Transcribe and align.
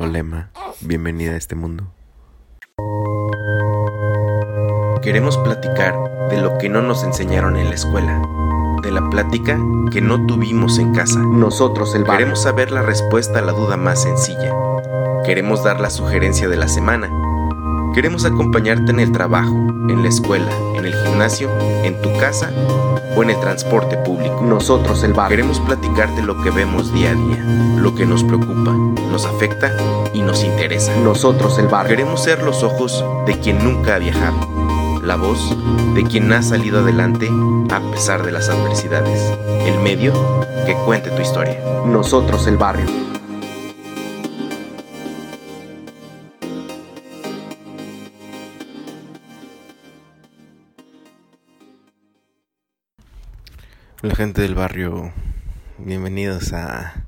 Hola 0.00 0.18
Emma, 0.20 0.50
bienvenida 0.80 1.32
a 1.32 1.36
este 1.36 1.56
mundo. 1.56 1.92
Queremos 5.02 5.36
platicar 5.38 6.28
de 6.30 6.40
lo 6.40 6.56
que 6.58 6.68
no 6.68 6.82
nos 6.82 7.02
enseñaron 7.02 7.56
en 7.56 7.68
la 7.68 7.74
escuela, 7.74 8.22
de 8.80 8.92
la 8.92 9.10
plática 9.10 9.58
que 9.90 10.00
no 10.00 10.24
tuvimos 10.24 10.78
en 10.78 10.94
casa. 10.94 11.18
Nosotros 11.18 11.96
el 11.96 12.02
barrio. 12.02 12.18
Queremos 12.18 12.42
saber 12.42 12.70
la 12.70 12.82
respuesta 12.82 13.40
a 13.40 13.42
la 13.42 13.50
duda 13.50 13.76
más 13.76 14.00
sencilla. 14.00 14.54
Queremos 15.24 15.64
dar 15.64 15.80
la 15.80 15.90
sugerencia 15.90 16.48
de 16.48 16.56
la 16.56 16.68
semana. 16.68 17.10
Queremos 17.98 18.24
acompañarte 18.24 18.92
en 18.92 19.00
el 19.00 19.10
trabajo, 19.10 19.56
en 19.88 20.04
la 20.04 20.08
escuela, 20.08 20.52
en 20.76 20.84
el 20.84 20.94
gimnasio, 20.94 21.50
en 21.82 22.00
tu 22.00 22.16
casa 22.16 22.52
o 23.16 23.24
en 23.24 23.30
el 23.30 23.40
transporte 23.40 23.96
público. 23.96 24.40
Nosotros 24.40 25.02
el 25.02 25.14
barrio. 25.14 25.38
Queremos 25.38 25.58
platicarte 25.58 26.22
lo 26.22 26.40
que 26.40 26.50
vemos 26.50 26.94
día 26.94 27.10
a 27.10 27.14
día, 27.14 27.44
lo 27.76 27.96
que 27.96 28.06
nos 28.06 28.22
preocupa, 28.22 28.72
nos 29.10 29.26
afecta 29.26 29.72
y 30.14 30.22
nos 30.22 30.44
interesa. 30.44 30.94
Nosotros 30.98 31.58
el 31.58 31.66
barrio. 31.66 31.96
Queremos 31.96 32.22
ser 32.22 32.40
los 32.44 32.62
ojos 32.62 33.04
de 33.26 33.36
quien 33.40 33.64
nunca 33.64 33.96
ha 33.96 33.98
viajado, 33.98 35.00
la 35.02 35.16
voz 35.16 35.56
de 35.96 36.04
quien 36.04 36.32
ha 36.32 36.42
salido 36.42 36.78
adelante 36.78 37.28
a 37.68 37.80
pesar 37.90 38.24
de 38.24 38.30
las 38.30 38.48
adversidades, 38.48 39.20
el 39.66 39.76
medio 39.80 40.12
que 40.66 40.74
cuente 40.84 41.10
tu 41.10 41.20
historia. 41.20 41.60
Nosotros 41.84 42.46
el 42.46 42.58
barrio. 42.58 43.17
La 54.08 54.16
gente 54.16 54.40
del 54.40 54.54
barrio, 54.54 55.12
bienvenidos 55.76 56.54
a 56.54 57.04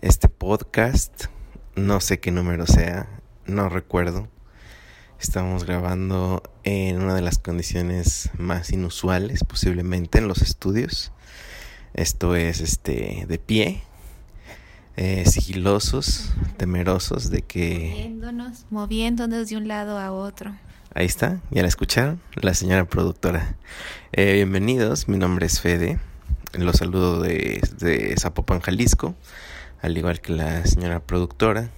este 0.00 0.28
podcast. 0.28 1.24
No 1.74 2.00
sé 2.00 2.20
qué 2.20 2.30
número 2.30 2.68
sea, 2.68 3.08
no 3.46 3.68
recuerdo. 3.68 4.28
Estamos 5.18 5.64
grabando 5.64 6.44
en 6.62 7.02
una 7.02 7.16
de 7.16 7.20
las 7.20 7.38
condiciones 7.38 8.30
más 8.38 8.70
inusuales 8.70 9.42
posiblemente 9.42 10.18
en 10.18 10.28
los 10.28 10.40
estudios. 10.40 11.10
Esto 11.94 12.36
es 12.36 12.60
este 12.60 13.24
de 13.26 13.38
pie, 13.40 13.82
eh, 14.96 15.24
sigilosos, 15.26 16.32
temerosos 16.58 17.30
de 17.30 17.42
que... 17.42 17.90
Moviéndonos, 17.90 18.66
moviéndonos 18.70 19.48
de 19.48 19.56
un 19.56 19.66
lado 19.66 19.98
a 19.98 20.12
otro. 20.12 20.54
Ahí 20.94 21.06
está, 21.06 21.40
ya 21.50 21.62
la 21.62 21.68
escucharon, 21.68 22.20
la 22.40 22.54
señora 22.54 22.84
productora. 22.84 23.56
Eh, 24.12 24.34
bienvenidos, 24.34 25.08
mi 25.08 25.18
nombre 25.18 25.46
es 25.46 25.60
Fede, 25.60 25.98
los 26.52 26.76
saludo 26.76 27.20
de, 27.20 28.14
Zapopan, 28.18 28.60
Jalisco, 28.60 29.14
al 29.82 29.96
igual 29.96 30.20
que 30.20 30.32
la 30.32 30.64
señora 30.66 31.00
productora. 31.00 31.70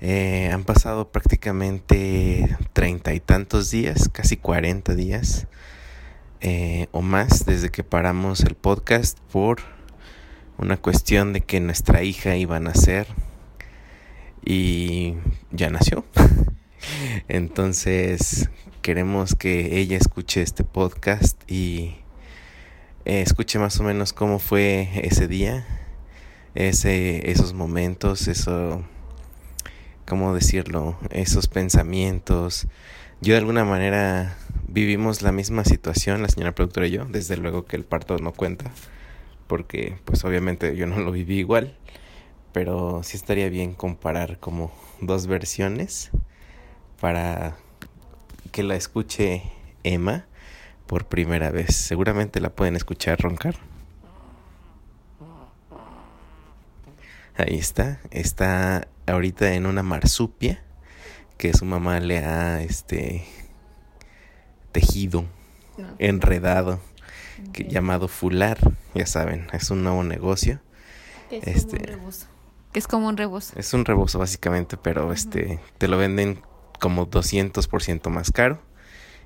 Eh, 0.00 0.50
han 0.52 0.64
pasado 0.64 1.10
prácticamente 1.10 2.56
treinta 2.72 3.14
y 3.14 3.20
tantos 3.20 3.70
días, 3.70 4.08
casi 4.12 4.36
cuarenta 4.36 4.94
días 4.94 5.48
eh, 6.40 6.86
o 6.92 7.02
más 7.02 7.46
desde 7.46 7.70
que 7.70 7.82
paramos 7.82 8.40
el 8.42 8.54
podcast 8.54 9.18
por 9.32 9.58
una 10.56 10.76
cuestión 10.76 11.32
de 11.32 11.40
que 11.40 11.58
nuestra 11.58 12.04
hija 12.04 12.36
iba 12.36 12.56
a 12.56 12.60
nacer 12.60 13.08
y 14.44 15.14
ya 15.50 15.70
nació. 15.70 16.04
Entonces 17.28 18.50
queremos 18.82 19.34
que 19.34 19.78
ella 19.78 19.96
escuche 19.96 20.42
este 20.42 20.62
podcast 20.62 21.40
y 21.50 21.96
eh, 23.08 23.22
escuche 23.22 23.58
más 23.58 23.80
o 23.80 23.84
menos 23.84 24.12
cómo 24.12 24.38
fue 24.38 24.90
ese 25.02 25.26
día, 25.28 25.66
ese, 26.54 27.30
esos 27.30 27.54
momentos, 27.54 28.28
eso, 28.28 28.84
cómo 30.06 30.34
decirlo, 30.34 30.98
esos 31.08 31.48
pensamientos. 31.48 32.66
Yo 33.22 33.32
de 33.32 33.38
alguna 33.38 33.64
manera 33.64 34.36
vivimos 34.68 35.22
la 35.22 35.32
misma 35.32 35.64
situación, 35.64 36.20
la 36.20 36.28
señora 36.28 36.54
productora 36.54 36.86
y 36.86 36.90
yo, 36.90 37.06
desde 37.06 37.38
luego 37.38 37.64
que 37.64 37.76
el 37.76 37.84
parto 37.86 38.18
no 38.18 38.32
cuenta, 38.32 38.70
porque 39.46 39.96
pues 40.04 40.22
obviamente 40.24 40.76
yo 40.76 40.86
no 40.86 41.00
lo 41.00 41.10
viví 41.10 41.38
igual, 41.38 41.74
pero 42.52 43.02
sí 43.02 43.16
estaría 43.16 43.48
bien 43.48 43.72
comparar 43.72 44.38
como 44.38 44.70
dos 45.00 45.26
versiones 45.26 46.10
para 47.00 47.56
que 48.52 48.62
la 48.62 48.76
escuche 48.76 49.44
Emma 49.82 50.27
por 50.88 51.06
primera 51.06 51.50
vez. 51.52 51.76
Seguramente 51.76 52.40
la 52.40 52.50
pueden 52.50 52.74
escuchar 52.74 53.20
roncar. 53.20 53.54
Ahí 57.36 57.56
está. 57.56 58.00
Está 58.10 58.88
ahorita 59.06 59.52
en 59.54 59.66
una 59.66 59.84
marsupia 59.84 60.64
que 61.36 61.52
su 61.52 61.64
mamá 61.64 62.00
le 62.00 62.18
ha 62.18 62.62
este 62.62 63.24
tejido, 64.72 65.24
enredado, 65.98 66.80
que, 67.52 67.64
llamado 67.64 68.08
fular, 68.08 68.58
ya 68.94 69.06
saben, 69.06 69.46
es 69.52 69.70
un 69.70 69.84
nuevo 69.84 70.02
negocio. 70.02 70.60
Es 71.30 71.46
Este- 71.46 71.78
como 71.78 71.84
un 71.92 72.00
rebozo. 72.00 72.26
Que 72.72 72.78
es 72.80 72.86
como 72.88 73.08
un 73.08 73.16
rebozo. 73.16 73.52
Es 73.58 73.72
un 73.72 73.84
rebozo 73.84 74.18
básicamente, 74.18 74.76
pero 74.76 75.12
este 75.12 75.60
te 75.78 75.86
lo 75.86 75.96
venden 75.96 76.40
como 76.80 77.06
200% 77.06 78.10
más 78.10 78.30
caro 78.32 78.60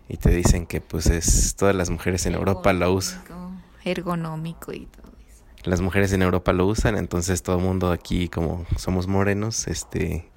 y 0.08 0.16
te 0.16 0.30
dicen 0.30 0.66
que 0.66 0.80
pues 0.80 1.06
es 1.06 1.54
todas 1.56 1.74
las 1.74 1.90
mujeres 1.90 2.26
en 2.26 2.34
Europa 2.34 2.72
lo 2.72 2.92
usan. 2.92 3.20
Ergonómico, 3.22 3.72
Ergonómico 3.84 4.72
y 4.72 4.86
todo 4.86 5.12
eso. 5.28 5.44
Las 5.64 5.80
mujeres 5.80 6.12
en 6.12 6.22
Europa 6.22 6.52
lo 6.52 6.66
usan, 6.66 6.96
entonces 6.96 7.42
todo 7.42 7.56
el 7.56 7.62
mundo 7.62 7.90
aquí 7.90 8.28
como 8.28 8.66
somos 8.76 9.06
morenos, 9.06 9.66
este 9.68 10.30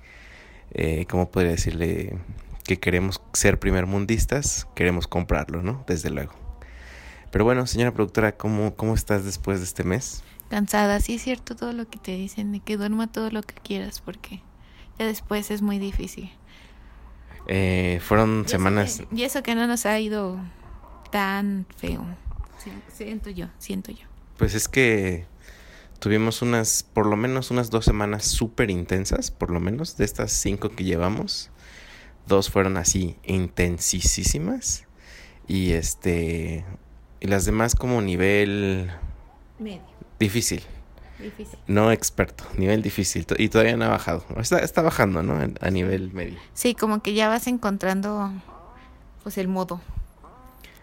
eh, 0.71 1.05
¿cómo 1.09 1.29
podría 1.29 1.51
decirle 1.51 2.17
que 2.63 2.79
queremos 2.79 3.21
ser 3.33 3.59
primermundistas? 3.59 4.67
Queremos 4.75 5.07
comprarlo, 5.07 5.61
¿no? 5.61 5.83
Desde 5.87 6.09
luego. 6.09 6.33
Pero 7.31 7.45
bueno, 7.45 7.67
señora 7.67 7.93
productora, 7.93 8.37
¿cómo, 8.37 8.75
cómo 8.75 8.93
estás 8.93 9.25
después 9.25 9.59
de 9.59 9.65
este 9.65 9.83
mes? 9.83 10.23
Cansada, 10.49 10.99
sí 10.99 11.15
es 11.15 11.21
cierto 11.21 11.55
todo 11.55 11.73
lo 11.73 11.87
que 11.89 11.99
te 11.99 12.15
dicen, 12.15 12.51
de 12.51 12.59
que 12.59 12.77
duerma 12.77 13.07
todo 13.07 13.29
lo 13.31 13.41
que 13.41 13.55
quieras, 13.55 14.01
porque 14.01 14.41
ya 14.99 15.05
después 15.05 15.51
es 15.51 15.61
muy 15.61 15.79
difícil. 15.79 16.31
Eh, 17.47 17.99
fueron 18.01 18.47
semanas... 18.47 19.01
que- 19.09 19.15
y 19.15 19.23
eso 19.23 19.43
que 19.43 19.55
no 19.55 19.67
nos 19.67 19.85
ha 19.85 19.99
ido 19.99 20.39
tan 21.11 21.65
feo. 21.77 22.03
Siento 22.91 23.29
yo, 23.29 23.47
siento 23.59 23.91
yo. 23.91 24.05
Pues 24.37 24.55
es 24.55 24.67
que 24.67 25.25
tuvimos 25.99 26.41
unas, 26.41 26.83
por 26.83 27.05
lo 27.05 27.15
menos 27.15 27.51
unas 27.51 27.69
dos 27.69 27.85
semanas 27.85 28.25
súper 28.25 28.71
intensas, 28.71 29.29
por 29.31 29.51
lo 29.51 29.59
menos 29.59 29.97
de 29.97 30.05
estas 30.05 30.31
cinco 30.31 30.69
que 30.69 30.83
llevamos. 30.83 31.51
Dos 32.27 32.49
fueron 32.49 32.77
así 32.77 33.17
intensísimas. 33.23 34.85
Y 35.47 35.73
este. 35.73 36.65
Y 37.19 37.27
las 37.27 37.45
demás 37.45 37.75
como 37.75 38.01
nivel 38.01 38.89
Medio, 39.59 39.81
difícil. 40.19 40.63
Difícil. 41.25 41.59
No 41.67 41.91
experto, 41.91 42.45
nivel 42.57 42.81
difícil. 42.81 43.25
Y 43.37 43.49
todavía 43.49 43.77
no 43.77 43.85
ha 43.85 43.89
bajado. 43.89 44.25
Está, 44.37 44.59
está 44.59 44.81
bajando, 44.81 45.23
¿no? 45.23 45.37
A 45.59 45.69
nivel 45.69 46.11
medio. 46.13 46.37
Sí, 46.53 46.75
como 46.75 47.01
que 47.01 47.13
ya 47.13 47.27
vas 47.27 47.47
encontrando 47.47 48.31
pues 49.23 49.37
el 49.37 49.47
modo. 49.47 49.81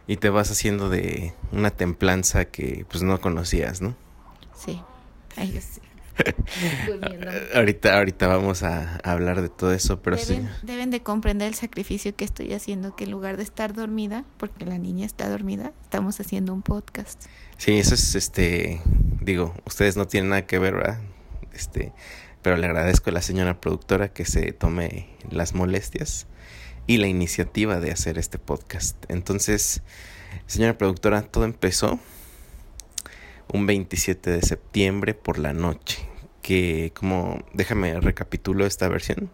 Y 0.07 0.17
te 0.17 0.31
vas 0.31 0.51
haciendo 0.51 0.91
de 0.91 1.33
una 1.53 1.71
templanza 1.71 2.45
que 2.47 2.85
pues 2.91 3.03
no 3.03 3.21
conocías, 3.21 3.81
¿no? 3.81 3.95
Sí. 4.55 4.83
Yo 5.37 5.61
sí. 5.61 5.81
Ahorita, 7.55 7.97
ahorita 7.97 8.27
vamos 8.27 8.63
a, 8.63 8.97
hablar 9.05 9.43
de 9.43 9.49
todo 9.49 9.73
eso, 9.73 10.03
pero 10.03 10.19
sí. 10.19 10.35
deben, 10.35 10.51
deben 10.63 10.91
de 10.91 11.03
comprender 11.03 11.49
el 11.49 11.55
sacrificio 11.55 12.15
que 12.15 12.25
estoy 12.25 12.53
haciendo, 12.53 12.95
que 12.95 13.05
en 13.05 13.11
lugar 13.11 13.37
de 13.37 13.43
estar 13.43 13.73
dormida, 13.73 14.25
porque 14.37 14.67
la 14.67 14.79
niña 14.79 15.07
está 15.07 15.29
dormida, 15.29 15.73
estamos 15.83 16.21
haciendo 16.21 16.53
un 16.53 16.63
podcast. 16.63 17.25
Sí, 17.57 17.79
eso 17.79 17.95
es 17.95 18.15
este, 18.15 18.81
digo, 19.21 19.55
ustedes 19.65 19.97
no 19.97 20.07
tienen 20.07 20.31
nada 20.31 20.47
que 20.47 20.59
ver, 20.59 20.75
¿verdad? 20.75 21.01
Este, 21.53 21.93
pero 22.43 22.57
le 22.57 22.67
agradezco 22.67 23.11
a 23.11 23.13
la 23.13 23.23
señora 23.23 23.61
productora 23.61 24.13
que 24.13 24.25
se 24.25 24.53
tome 24.53 25.09
las 25.31 25.55
molestias 25.55 26.27
y 26.87 26.99
la 26.99 27.07
iniciativa 27.07 27.79
de 27.79 27.93
hacer 27.93 28.19
este 28.19 28.39
podcast. 28.39 28.97
Entonces, 29.09 29.83
señora 30.47 30.77
productora, 30.77 31.23
todo 31.23 31.45
empezó 31.45 32.01
un 33.53 33.67
27 33.67 34.31
de 34.31 34.43
septiembre 34.43 35.15
por 35.15 35.39
la 35.39 35.53
noche, 35.53 35.99
que 36.43 36.93
como, 36.95 37.45
déjame 37.53 38.01
recapitulo 38.01 38.67
esta 38.67 38.89
versión. 38.89 39.31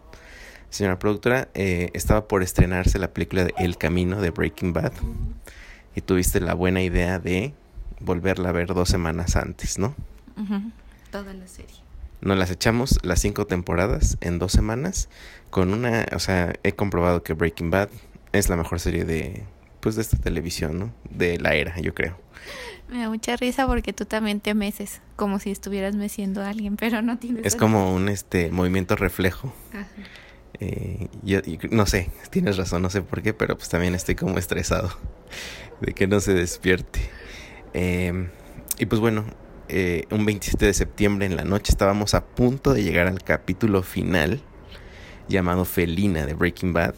Señora 0.69 0.99
productora, 0.99 1.49
eh, 1.55 1.89
estaba 1.93 2.27
por 2.27 2.43
estrenarse 2.43 2.99
la 2.99 3.11
película 3.11 3.43
de 3.43 3.53
El 3.57 3.77
Camino 3.77 4.21
de 4.21 4.29
Breaking 4.29 4.73
Bad 4.73 4.93
y 5.95 6.01
tuviste 6.01 6.39
la 6.39 6.53
buena 6.53 6.81
idea 6.83 7.17
de 7.17 7.53
volverla 7.99 8.49
a 8.49 8.51
ver 8.51 8.67
dos 8.67 8.89
semanas 8.89 9.35
antes, 9.35 9.79
¿no? 9.79 9.95
Ujú. 10.37 10.71
Toda 11.11 11.33
la 11.33 11.47
serie. 11.47 11.75
Nos 12.21 12.37
las 12.37 12.51
echamos 12.51 12.99
las 13.01 13.19
cinco 13.19 13.47
temporadas 13.47 14.17
en 14.21 14.39
dos 14.39 14.51
semanas 14.51 15.09
con 15.49 15.73
una, 15.73 16.05
o 16.13 16.19
sea, 16.19 16.53
he 16.63 16.73
comprobado 16.73 17.23
que 17.23 17.33
Breaking 17.33 17.71
Bad 17.71 17.89
es 18.33 18.49
la 18.49 18.55
mejor 18.55 18.79
serie 18.79 19.05
de, 19.05 19.43
pues, 19.79 19.95
de 19.95 20.01
esta 20.01 20.17
televisión, 20.17 20.77
¿no? 20.77 20.93
De 21.09 21.39
la 21.39 21.55
era, 21.55 21.79
yo 21.79 21.95
creo. 21.95 22.17
Me 22.89 22.99
da 22.99 23.09
mucha 23.09 23.35
risa 23.35 23.67
porque 23.67 23.93
tú 23.93 24.05
también 24.05 24.39
te 24.39 24.53
meces, 24.55 25.01
como 25.15 25.39
si 25.39 25.51
estuvieras 25.51 25.95
meciendo 25.95 26.41
a 26.41 26.49
alguien, 26.49 26.75
pero 26.75 27.01
no 27.01 27.19
tienes... 27.19 27.45
Es 27.45 27.55
como 27.55 27.93
un 27.93 28.09
este 28.09 28.51
movimiento 28.51 28.95
reflejo. 28.95 29.53
Eh, 30.59 31.07
yo, 31.21 31.39
no 31.69 31.85
sé, 31.85 32.09
tienes 32.31 32.57
razón, 32.57 32.81
no 32.81 32.89
sé 32.89 33.01
por 33.01 33.21
qué, 33.21 33.33
pero 33.33 33.55
pues 33.55 33.69
también 33.69 33.95
estoy 33.95 34.15
como 34.15 34.37
estresado 34.39 34.89
de 35.81 35.93
que 35.93 36.07
no 36.07 36.19
se 36.19 36.33
despierte. 36.33 36.99
Eh, 37.73 38.29
y 38.79 38.85
pues 38.87 38.99
bueno, 38.99 39.25
eh, 39.67 40.05
un 40.09 40.25
27 40.25 40.65
de 40.65 40.73
septiembre 40.73 41.27
en 41.27 41.35
la 41.35 41.43
noche 41.43 41.71
estábamos 41.71 42.15
a 42.15 42.25
punto 42.25 42.73
de 42.73 42.83
llegar 42.83 43.05
al 43.05 43.23
capítulo 43.23 43.83
final 43.83 44.41
llamado 45.27 45.63
Felina 45.63 46.25
de 46.25 46.33
Breaking 46.33 46.73
Bad. 46.73 46.95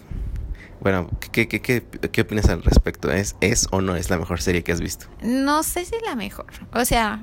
Bueno, 0.81 1.07
¿qué, 1.31 1.47
qué, 1.47 1.61
qué, 1.61 1.83
qué 1.83 2.21
opinas 2.21 2.49
al 2.49 2.63
respecto? 2.63 3.11
¿Es, 3.11 3.35
¿Es 3.39 3.67
o 3.71 3.81
no 3.81 3.95
es 3.95 4.09
la 4.09 4.17
mejor 4.17 4.41
serie 4.41 4.63
que 4.63 4.71
has 4.71 4.81
visto? 4.81 5.05
No 5.21 5.61
sé 5.61 5.85
si 5.85 5.93
la 6.03 6.15
mejor. 6.15 6.47
O 6.73 6.85
sea, 6.85 7.21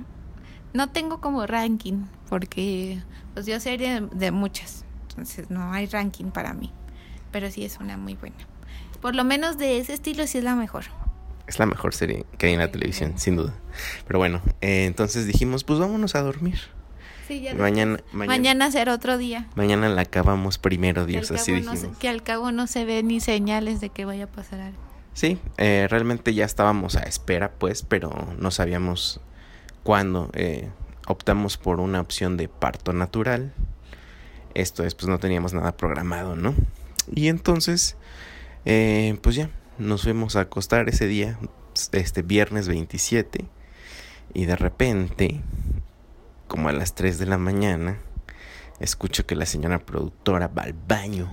no 0.72 0.90
tengo 0.90 1.20
como 1.20 1.44
ranking, 1.44 2.04
porque 2.28 3.02
pues 3.34 3.46
yo 3.46 3.58
serie 3.58 4.00
de, 4.00 4.08
de 4.12 4.30
muchas. 4.30 4.84
Entonces 5.10 5.50
no 5.50 5.72
hay 5.72 5.86
ranking 5.86 6.26
para 6.26 6.54
mí. 6.54 6.72
Pero 7.32 7.50
sí 7.50 7.64
es 7.64 7.78
una 7.78 7.96
muy 7.96 8.14
buena. 8.14 8.36
Por 9.00 9.16
lo 9.16 9.24
menos 9.24 9.58
de 9.58 9.78
ese 9.78 9.94
estilo 9.94 10.26
sí 10.28 10.38
es 10.38 10.44
la 10.44 10.54
mejor. 10.54 10.84
Es 11.48 11.58
la 11.58 11.66
mejor 11.66 11.94
serie 11.94 12.26
que 12.38 12.46
hay 12.46 12.52
en 12.52 12.60
la 12.60 12.70
televisión, 12.70 13.18
sin 13.18 13.34
duda. 13.34 13.54
Pero 14.06 14.20
bueno, 14.20 14.40
eh, 14.60 14.84
entonces 14.84 15.26
dijimos, 15.26 15.64
pues 15.64 15.80
vámonos 15.80 16.14
a 16.14 16.22
dormir. 16.22 16.60
Sí, 17.28 17.40
ya 17.42 17.54
Mañana, 17.54 18.00
mañana, 18.12 18.26
mañana, 18.26 18.70
será 18.70 18.94
otro 18.94 19.18
día. 19.18 19.46
mañana 19.54 19.90
la 19.90 20.00
acabamos 20.00 20.56
primero, 20.56 21.04
Dios, 21.04 21.30
así 21.30 21.52
no 21.52 21.58
dijimos. 21.58 21.78
se, 21.80 21.90
que 22.00 22.08
al 22.08 22.22
cabo 22.22 22.52
no 22.52 22.66
se 22.66 22.86
ve 22.86 23.02
ni 23.02 23.20
señales 23.20 23.80
de 23.82 23.90
que 23.90 24.06
vaya 24.06 24.24
a 24.24 24.28
pasar 24.28 24.60
algo. 24.60 24.78
Sí, 25.12 25.38
eh, 25.58 25.86
realmente 25.90 26.32
ya 26.32 26.46
estábamos 26.46 26.96
a 26.96 27.00
espera, 27.00 27.52
pues, 27.58 27.82
pero 27.82 28.28
no 28.38 28.50
sabíamos 28.50 29.20
cuándo. 29.82 30.30
Eh, 30.32 30.70
optamos 31.06 31.58
por 31.58 31.80
una 31.80 32.00
opción 32.00 32.36
de 32.36 32.48
parto 32.48 32.92
natural. 32.92 33.52
Esto 34.54 34.84
es, 34.84 34.94
pues 34.94 35.08
no 35.08 35.18
teníamos 35.18 35.52
nada 35.52 35.76
programado, 35.76 36.34
¿no? 36.34 36.54
Y 37.14 37.28
entonces, 37.28 37.96
eh, 38.64 39.18
pues 39.22 39.36
ya, 39.36 39.50
nos 39.76 40.02
fuimos 40.02 40.36
a 40.36 40.40
acostar 40.40 40.88
ese 40.88 41.06
día, 41.06 41.38
este 41.92 42.22
viernes 42.22 42.68
27, 42.68 43.44
y 44.34 44.44
de 44.46 44.56
repente, 44.56 45.40
como 46.48 46.68
a 46.68 46.72
las 46.72 46.94
3 46.94 47.18
de 47.18 47.26
la 47.26 47.38
mañana, 47.38 47.98
escucho 48.80 49.26
que 49.26 49.36
la 49.36 49.46
señora 49.46 49.78
productora 49.78 50.48
va 50.48 50.62
al 50.64 50.72
baño. 50.72 51.30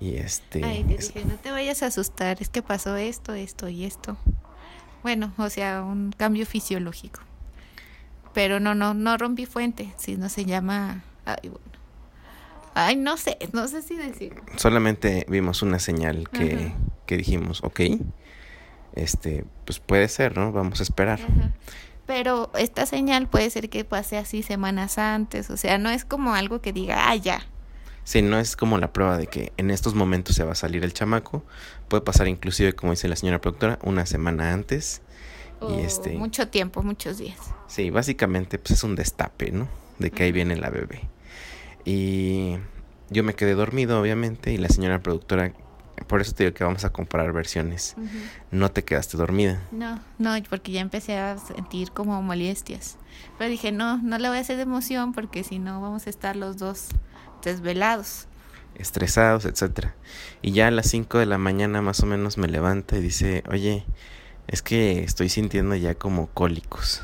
Y 0.00 0.16
este... 0.16 0.64
Ay, 0.64 0.84
es- 0.96 1.12
dije, 1.14 1.26
no 1.26 1.34
te 1.36 1.50
vayas 1.50 1.82
a 1.82 1.86
asustar, 1.86 2.38
es 2.40 2.48
que 2.48 2.62
pasó 2.62 2.96
esto, 2.96 3.34
esto 3.34 3.68
y 3.68 3.84
esto. 3.84 4.16
Bueno, 5.02 5.32
o 5.36 5.50
sea, 5.50 5.82
un 5.82 6.12
cambio 6.16 6.46
fisiológico. 6.46 7.20
Pero 8.32 8.58
no, 8.58 8.74
no, 8.74 8.94
no 8.94 9.16
rompí 9.16 9.46
fuente, 9.46 9.92
sino 9.96 10.28
se 10.28 10.44
llama... 10.44 11.04
Ay, 11.24 11.36
bueno. 11.48 11.64
Ay, 12.74 12.96
no 12.96 13.16
sé, 13.16 13.38
no 13.52 13.68
sé 13.68 13.82
si 13.82 13.96
decir. 13.96 14.34
solamente 14.56 15.24
vimos 15.28 15.62
una 15.62 15.78
señal 15.78 16.28
que, 16.28 16.72
que 17.06 17.16
dijimos, 17.16 17.62
ok, 17.62 17.80
este, 18.96 19.44
pues 19.64 19.78
puede 19.78 20.08
ser, 20.08 20.36
¿no? 20.36 20.50
Vamos 20.50 20.80
a 20.80 20.82
esperar. 20.82 21.20
Ajá. 21.20 21.52
Pero 22.06 22.50
esta 22.58 22.84
señal 22.86 23.28
puede 23.28 23.48
ser 23.50 23.70
que 23.70 23.84
pase 23.84 24.18
así 24.18 24.42
semanas 24.42 24.98
antes, 24.98 25.48
o 25.50 25.56
sea, 25.56 25.78
no 25.78 25.88
es 25.90 26.04
como 26.04 26.34
algo 26.34 26.60
que 26.60 26.72
diga, 26.72 27.08
ah, 27.10 27.16
ya. 27.16 27.46
Si 28.04 28.20
no 28.20 28.38
es 28.38 28.56
como 28.56 28.76
la 28.76 28.92
prueba 28.92 29.16
de 29.16 29.26
que 29.26 29.52
en 29.56 29.70
estos 29.70 29.94
momentos 29.94 30.36
se 30.36 30.44
va 30.44 30.52
a 30.52 30.56
salir 30.56 30.84
el 30.84 30.92
chamaco, 30.92 31.42
puede 31.88 32.02
pasar 32.02 32.28
inclusive, 32.28 32.74
como 32.74 32.92
dice 32.92 33.08
la 33.08 33.16
señora 33.16 33.40
productora, 33.40 33.78
una 33.82 34.04
semana 34.04 34.52
antes. 34.52 35.00
Y 35.66 35.80
este, 35.80 36.10
Mucho 36.18 36.48
tiempo, 36.48 36.82
muchos 36.82 37.16
días. 37.16 37.38
sí, 37.68 37.88
básicamente 37.88 38.58
pues 38.58 38.72
es 38.72 38.84
un 38.84 38.94
destape, 38.96 39.50
¿no? 39.52 39.66
De 39.98 40.10
que 40.10 40.24
ahí 40.24 40.32
viene 40.32 40.56
la 40.56 40.68
bebé. 40.68 41.08
Y 41.86 42.56
yo 43.08 43.24
me 43.24 43.34
quedé 43.34 43.54
dormido, 43.54 43.98
obviamente, 44.00 44.52
y 44.52 44.58
la 44.58 44.68
señora 44.68 45.00
productora, 45.00 45.52
por 46.06 46.20
eso 46.20 46.32
te 46.32 46.44
digo 46.44 46.54
que 46.54 46.64
vamos 46.64 46.84
a 46.84 46.90
comparar 46.90 47.32
versiones. 47.32 47.96
No 48.50 48.70
te 48.70 48.84
quedaste 48.84 49.16
dormida. 49.16 49.60
No, 49.72 50.00
no, 50.18 50.34
porque 50.48 50.72
ya 50.72 50.80
empecé 50.80 51.16
a 51.18 51.38
sentir 51.38 51.92
como 51.92 52.20
molestias. 52.22 52.96
Pero 53.38 53.50
dije, 53.50 53.72
no, 53.72 53.98
no 53.98 54.18
le 54.18 54.28
voy 54.28 54.38
a 54.38 54.40
hacer 54.40 54.56
de 54.56 54.62
emoción 54.62 55.12
porque 55.12 55.44
si 55.44 55.58
no 55.58 55.80
vamos 55.80 56.06
a 56.06 56.10
estar 56.10 56.36
los 56.36 56.56
dos 56.58 56.88
desvelados. 57.42 58.26
estresados, 58.76 59.44
etcétera. 59.44 59.94
Y 60.42 60.52
ya 60.52 60.68
a 60.68 60.70
las 60.70 60.88
5 60.88 61.18
de 61.18 61.26
la 61.26 61.38
mañana 61.38 61.80
más 61.82 62.00
o 62.00 62.06
menos 62.06 62.38
me 62.38 62.48
levanta 62.48 62.96
y 62.96 63.00
dice, 63.00 63.44
oye, 63.48 63.84
es 64.48 64.62
que 64.62 65.04
estoy 65.04 65.28
sintiendo 65.28 65.74
ya 65.76 65.94
como 65.94 66.26
cólicos. 66.28 67.02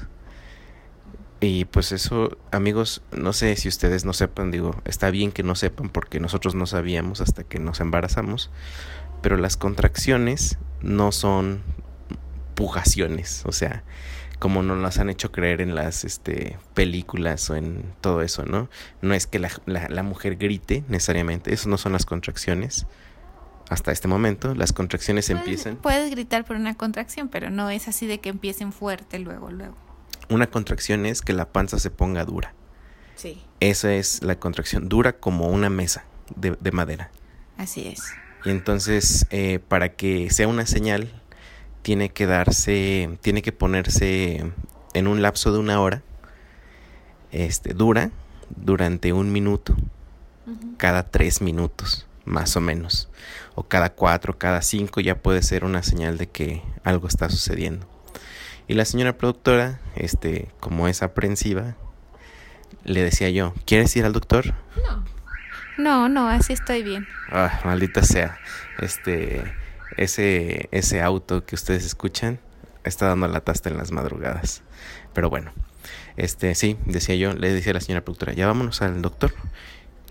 Y 1.42 1.64
pues 1.64 1.90
eso, 1.92 2.36
amigos, 2.52 3.00
no 3.12 3.32
sé 3.32 3.56
si 3.56 3.68
ustedes 3.68 4.04
no 4.04 4.12
sepan, 4.12 4.50
digo, 4.50 4.76
está 4.84 5.10
bien 5.10 5.32
que 5.32 5.42
no 5.42 5.54
sepan 5.54 5.88
porque 5.88 6.20
nosotros 6.20 6.54
no 6.54 6.66
sabíamos 6.66 7.22
hasta 7.22 7.44
que 7.44 7.58
nos 7.58 7.80
embarazamos, 7.80 8.50
pero 9.22 9.38
las 9.38 9.56
contracciones 9.56 10.58
no 10.82 11.12
son 11.12 11.62
pujaciones, 12.54 13.42
o 13.46 13.52
sea, 13.52 13.84
como 14.38 14.62
nos 14.62 14.78
las 14.78 14.98
han 14.98 15.08
hecho 15.10 15.32
creer 15.32 15.60
en 15.62 15.74
las 15.74 16.04
este, 16.04 16.58
películas 16.74 17.48
o 17.50 17.56
en 17.56 17.84
todo 18.00 18.20
eso, 18.22 18.44
¿no? 18.44 18.68
No 19.02 19.14
es 19.14 19.26
que 19.26 19.38
la, 19.38 19.50
la- 19.66 19.88
la 19.88 20.02
mujer 20.02 20.36
grite 20.36 20.84
necesariamente, 20.88 21.52
eso 21.54 21.68
no 21.68 21.78
son 21.78 21.92
las 21.92 22.04
contracciones. 22.06 22.86
Hasta 23.70 23.92
este 23.92 24.08
momento, 24.08 24.54
las 24.54 24.72
contracciones 24.72 25.26
Puedes- 25.26 25.38
empiezan. 25.40 25.76
Puedes 25.76 26.10
gritar 26.10 26.44
por 26.44 26.56
una 26.56 26.74
contracción, 26.74 27.28
pero 27.28 27.50
no 27.50 27.70
es 27.70 27.86
así 27.88 28.06
de 28.06 28.18
que 28.18 28.28
empiecen 28.30 28.72
fuerte 28.72 29.18
luego, 29.20 29.50
luego. 29.50 29.76
Una 30.30 30.46
contracción 30.46 31.06
es 31.06 31.20
que 31.22 31.32
la 31.32 31.52
panza 31.52 31.78
se 31.78 31.90
ponga 31.90 32.24
dura. 32.24 32.54
Sí. 33.16 33.42
Esa 33.60 33.92
es 33.92 34.22
la 34.22 34.38
contracción, 34.38 34.88
dura 34.88 35.12
como 35.12 35.48
una 35.48 35.68
mesa 35.68 36.04
de, 36.34 36.56
de 36.58 36.72
madera. 36.72 37.10
Así 37.58 37.86
es. 37.88 38.00
Y 38.44 38.50
entonces, 38.50 39.26
eh, 39.30 39.58
para 39.58 39.90
que 39.90 40.30
sea 40.30 40.48
una 40.48 40.64
señal, 40.64 41.12
tiene 41.82 42.10
que 42.10 42.26
darse, 42.26 43.18
tiene 43.20 43.42
que 43.42 43.52
ponerse 43.52 44.50
en 44.94 45.06
un 45.06 45.22
lapso 45.22 45.52
de 45.52 45.58
una 45.58 45.80
hora, 45.80 46.02
este, 47.32 47.74
dura 47.74 48.10
durante 48.48 49.12
un 49.12 49.32
minuto, 49.32 49.76
cada 50.78 51.10
tres 51.10 51.40
minutos, 51.42 52.06
más 52.24 52.56
o 52.56 52.60
menos, 52.60 53.08
o 53.54 53.64
cada 53.64 53.90
cuatro, 53.90 54.38
cada 54.38 54.62
cinco, 54.62 55.00
ya 55.00 55.16
puede 55.16 55.42
ser 55.42 55.64
una 55.64 55.82
señal 55.82 56.18
de 56.18 56.28
que 56.28 56.62
algo 56.82 57.08
está 57.08 57.28
sucediendo. 57.28 57.86
Y 58.70 58.74
la 58.74 58.84
señora 58.84 59.18
productora, 59.18 59.80
este, 59.96 60.48
como 60.60 60.86
es 60.86 61.02
aprensiva, 61.02 61.74
le 62.84 63.02
decía 63.02 63.28
yo, 63.28 63.52
¿quieres 63.66 63.96
ir 63.96 64.04
al 64.04 64.12
doctor? 64.12 64.54
No, 65.76 66.08
no, 66.08 66.28
así 66.28 66.52
estoy 66.52 66.84
bien. 66.84 67.08
Ah, 67.32 67.58
maldita 67.64 68.04
sea. 68.04 68.38
Este, 68.78 69.42
ese, 69.96 70.68
ese 70.70 71.02
auto 71.02 71.44
que 71.44 71.56
ustedes 71.56 71.84
escuchan 71.84 72.38
está 72.84 73.08
dando 73.08 73.26
la 73.26 73.40
tasta 73.40 73.70
en 73.70 73.76
las 73.76 73.90
madrugadas. 73.90 74.62
Pero 75.14 75.30
bueno, 75.30 75.50
este, 76.16 76.54
sí, 76.54 76.78
decía 76.84 77.16
yo, 77.16 77.32
le 77.32 77.52
decía 77.52 77.72
a 77.72 77.74
la 77.74 77.80
señora 77.80 78.04
productora, 78.04 78.34
ya 78.34 78.46
vámonos 78.46 78.82
al 78.82 79.02
doctor. 79.02 79.34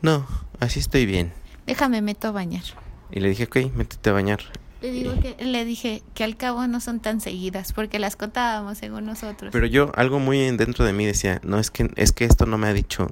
No, 0.01 0.27
así 0.59 0.81
estoy 0.81 1.05
bien. 1.05 1.31
Déjame 1.65 2.01
meto 2.01 2.27
a 2.27 2.31
bañar. 2.31 2.63
Y 3.09 3.21
le 3.21 3.29
dije, 3.29 3.45
ok, 3.45 3.73
métete 3.73 4.09
a 4.09 4.11
bañar. 4.11 4.39
Le 4.81 4.91
digo 4.91 5.13
que 5.19 5.35
le 5.43 5.65
dije 5.65 6.03
que 6.13 6.23
al 6.23 6.37
cabo 6.37 6.65
no 6.67 6.79
son 6.79 7.01
tan 7.01 7.19
seguidas 7.19 7.73
porque 7.73 7.99
las 7.99 8.15
contábamos 8.15 8.77
según 8.77 9.05
nosotros. 9.05 9.51
Pero 9.51 9.65
yo, 9.65 9.91
algo 9.95 10.19
muy 10.19 10.39
en- 10.41 10.55
dentro 10.57 10.85
de 10.85 10.93
mí 10.93 11.05
decía, 11.05 11.41
no, 11.43 11.59
es 11.59 11.69
que, 11.69 11.89
es 11.95 12.11
que 12.13 12.23
esto 12.25 12.45
no 12.45 12.57
me 12.57 12.67
ha 12.67 12.73
dicho 12.73 13.07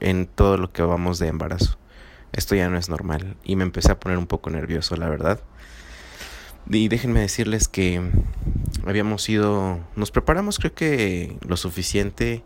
en 0.00 0.26
todo 0.26 0.56
lo 0.56 0.72
que 0.72 0.80
vamos 0.82 1.18
de 1.18 1.28
embarazo. 1.28 1.76
Esto 2.32 2.54
ya 2.54 2.68
no 2.70 2.78
es 2.78 2.88
normal. 2.88 3.36
Y 3.44 3.56
me 3.56 3.64
empecé 3.64 3.92
a 3.92 4.00
poner 4.00 4.16
un 4.16 4.26
poco 4.26 4.48
nervioso, 4.48 4.96
la 4.96 5.08
verdad. 5.10 5.40
Y 6.70 6.88
déjenme 6.88 7.20
decirles 7.20 7.68
que 7.68 8.00
habíamos 8.86 9.28
ido, 9.28 9.80
nos 9.96 10.10
preparamos 10.10 10.58
creo 10.58 10.74
que 10.74 11.36
lo 11.46 11.56
suficiente 11.56 12.42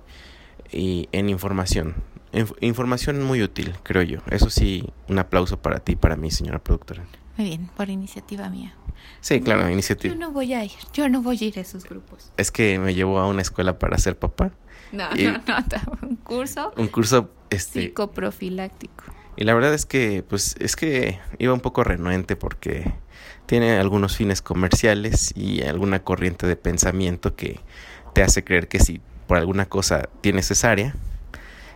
y 0.73 1.09
en 1.13 1.29
información. 1.29 1.95
Inf- 2.33 2.57
información 2.61 3.23
muy 3.23 3.43
útil, 3.43 3.75
creo 3.83 4.03
yo. 4.03 4.21
Eso 4.31 4.51
sí, 4.51 4.89
un 5.09 5.19
aplauso 5.19 5.61
para 5.61 5.81
ti, 5.81 5.97
para 5.97 6.17
mí, 6.17 6.31
señora 6.31 6.59
productora. 6.61 7.05
Muy 7.37 7.47
bien, 7.49 7.71
por 7.77 7.89
iniciativa 7.89 8.49
mía. 8.49 8.75
Sí, 9.21 9.41
claro, 9.41 9.63
Yo 9.63 9.71
iniciativa. 9.71 10.15
no 10.15 10.33
voy 10.33 10.53
a 10.55 10.65
ir, 10.65 10.73
yo 10.93 11.09
no 11.09 11.23
voy 11.23 11.39
a 11.41 11.45
ir 11.45 11.59
a 11.59 11.63
esos 11.63 11.85
grupos. 11.85 12.33
Es 12.37 12.51
que 12.51 12.79
me 12.79 12.95
llevó 12.95 13.19
a 13.19 13.27
una 13.27 13.43
escuela 13.43 13.79
para 13.79 13.99
ser 13.99 14.19
papá. 14.19 14.53
No, 14.93 15.09
no, 15.15 15.33
no, 15.47 16.09
un 16.09 16.17
curso 16.17 16.73
Un 16.77 16.89
curso, 16.89 17.31
este, 17.51 17.83
psicoprofiláctico. 17.83 19.05
Y 19.37 19.45
la 19.45 19.55
verdad 19.55 19.73
es 19.73 19.87
que, 19.87 20.23
pues, 20.29 20.57
es 20.59 20.77
que 20.77 21.19
iba 21.39 21.55
un 21.55 21.61
poco 21.61 21.85
renuente 21.85 22.37
porque 22.37 22.93
tiene 23.47 23.79
algunos 23.79 24.17
fines 24.17 24.43
comerciales 24.43 25.33
y 25.35 25.63
alguna 25.63 26.05
corriente 26.05 26.47
de 26.47 26.57
pensamiento 26.57 27.35
que 27.35 27.61
te 28.13 28.23
hace 28.23 28.45
creer 28.45 28.69
que 28.69 28.79
si 28.79 29.01
por 29.27 29.39
alguna 29.39 29.67
cosa 29.67 30.11
tienes 30.21 30.49
cesárea, 30.49 30.95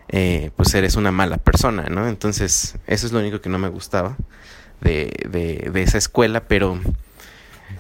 eh, 0.09 0.51
pues 0.57 0.75
eres 0.75 0.97
una 0.97 1.11
mala 1.11 1.39
persona, 1.39 1.87
¿no? 1.89 2.07
Entonces, 2.07 2.77
eso 2.87 3.07
es 3.07 3.13
lo 3.13 3.21
único 3.21 3.41
que 3.41 3.49
no 3.49 3.59
me 3.59 3.69
gustaba 3.69 4.17
de, 4.81 5.69
de, 5.73 5.83
esa 5.83 5.99
escuela, 5.99 6.41
pero 6.49 6.81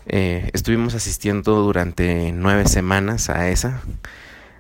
Eh, 0.09 0.51
estuvimos 0.53 0.95
asistiendo 0.95 1.63
durante 1.63 2.31
nueve 2.31 2.67
semanas 2.67 3.29
a 3.29 3.49
esa, 3.49 3.83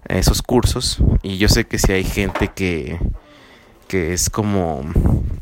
a 0.09 0.14
esos 0.14 0.43
cursos, 0.43 0.99
y 1.23 1.38
yo 1.38 1.49
sé 1.49 1.66
que 1.66 1.78
si 1.78 1.93
hay 1.93 2.02
gente 2.02 2.49
que, 2.49 2.99
que 3.87 4.12
es 4.12 4.28
como 4.28 4.83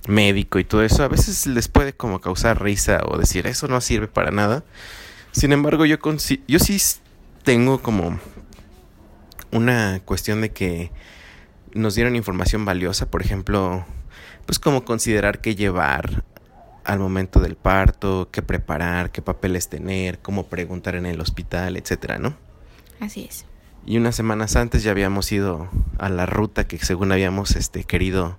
médico 0.06 0.58
y 0.58 0.64
todo 0.64 0.82
eso, 0.82 1.04
a 1.04 1.08
veces 1.08 1.46
les 1.46 1.68
puede 1.68 1.94
como 1.94 2.20
causar 2.20 2.62
risa 2.62 3.00
o 3.06 3.16
decir 3.16 3.46
eso 3.46 3.66
no 3.66 3.80
sirve 3.80 4.06
para 4.06 4.30
nada. 4.30 4.62
Sin 5.32 5.52
embargo, 5.52 5.86
yo, 5.86 5.96
yo 6.48 6.58
sí 6.58 6.78
tengo 7.42 7.80
como 7.80 8.20
una 9.52 10.00
cuestión 10.04 10.42
de 10.42 10.50
que 10.50 10.90
nos 11.72 11.94
dieron 11.94 12.14
información 12.14 12.66
valiosa, 12.66 13.10
por 13.10 13.22
ejemplo, 13.22 13.86
pues 14.44 14.58
como 14.58 14.84
considerar 14.84 15.40
qué 15.40 15.54
llevar 15.54 16.24
al 16.84 16.98
momento 16.98 17.40
del 17.40 17.56
parto, 17.56 18.28
qué 18.30 18.42
preparar, 18.42 19.10
qué 19.10 19.22
papeles 19.22 19.68
tener, 19.68 20.18
cómo 20.20 20.46
preguntar 20.46 20.94
en 20.94 21.06
el 21.06 21.20
hospital, 21.20 21.76
etcétera, 21.76 22.18
¿no? 22.18 22.36
Así 23.00 23.26
es. 23.28 23.46
Y 23.86 23.98
unas 23.98 24.16
semanas 24.16 24.56
antes 24.56 24.82
ya 24.82 24.92
habíamos 24.92 25.30
ido 25.32 25.68
a 25.98 26.08
la 26.08 26.26
ruta 26.26 26.66
que 26.66 26.78
según 26.78 27.12
habíamos 27.12 27.56
este 27.56 27.84
querido 27.84 28.38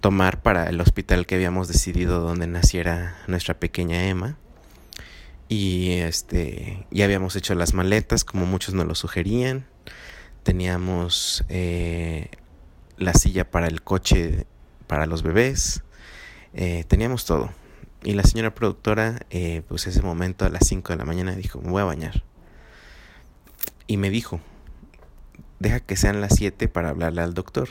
tomar 0.00 0.42
para 0.42 0.68
el 0.68 0.80
hospital 0.80 1.26
que 1.26 1.34
habíamos 1.34 1.68
decidido 1.68 2.20
donde 2.20 2.46
naciera 2.46 3.16
nuestra 3.26 3.58
pequeña 3.58 4.06
Emma. 4.06 4.36
Y 5.48 5.92
este 5.92 6.86
ya 6.90 7.04
habíamos 7.04 7.36
hecho 7.36 7.54
las 7.54 7.74
maletas 7.74 8.24
como 8.24 8.46
muchos 8.46 8.74
nos 8.74 8.86
lo 8.86 8.94
sugerían. 8.94 9.66
Teníamos 10.42 11.44
eh, 11.48 12.30
la 12.96 13.14
silla 13.14 13.50
para 13.50 13.66
el 13.66 13.82
coche 13.82 14.46
para 14.86 15.06
los 15.06 15.22
bebés. 15.22 15.82
Eh, 16.54 16.84
teníamos 16.88 17.24
todo. 17.24 17.50
Y 18.02 18.12
la 18.12 18.22
señora 18.22 18.54
productora, 18.54 19.20
eh, 19.30 19.62
pues 19.68 19.86
ese 19.86 20.02
momento 20.02 20.44
a 20.44 20.48
las 20.48 20.66
5 20.66 20.92
de 20.92 20.98
la 20.98 21.04
mañana 21.04 21.34
dijo, 21.34 21.60
me 21.60 21.70
voy 21.70 21.82
a 21.82 21.86
bañar. 21.86 22.22
Y 23.86 23.96
me 23.96 24.10
dijo, 24.10 24.40
deja 25.58 25.80
que 25.80 25.96
sean 25.96 26.20
las 26.20 26.36
7 26.36 26.68
para 26.68 26.90
hablarle 26.90 27.22
al 27.22 27.34
doctor. 27.34 27.68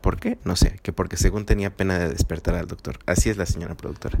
¿Por 0.00 0.18
qué? 0.18 0.38
No 0.44 0.56
sé, 0.56 0.78
que 0.82 0.92
porque 0.92 1.16
según 1.16 1.46
tenía 1.46 1.74
pena 1.74 1.98
de 1.98 2.08
despertar 2.08 2.54
al 2.54 2.66
doctor. 2.66 2.98
Así 3.06 3.30
es 3.30 3.36
la 3.36 3.46
señora 3.46 3.76
productora. 3.76 4.18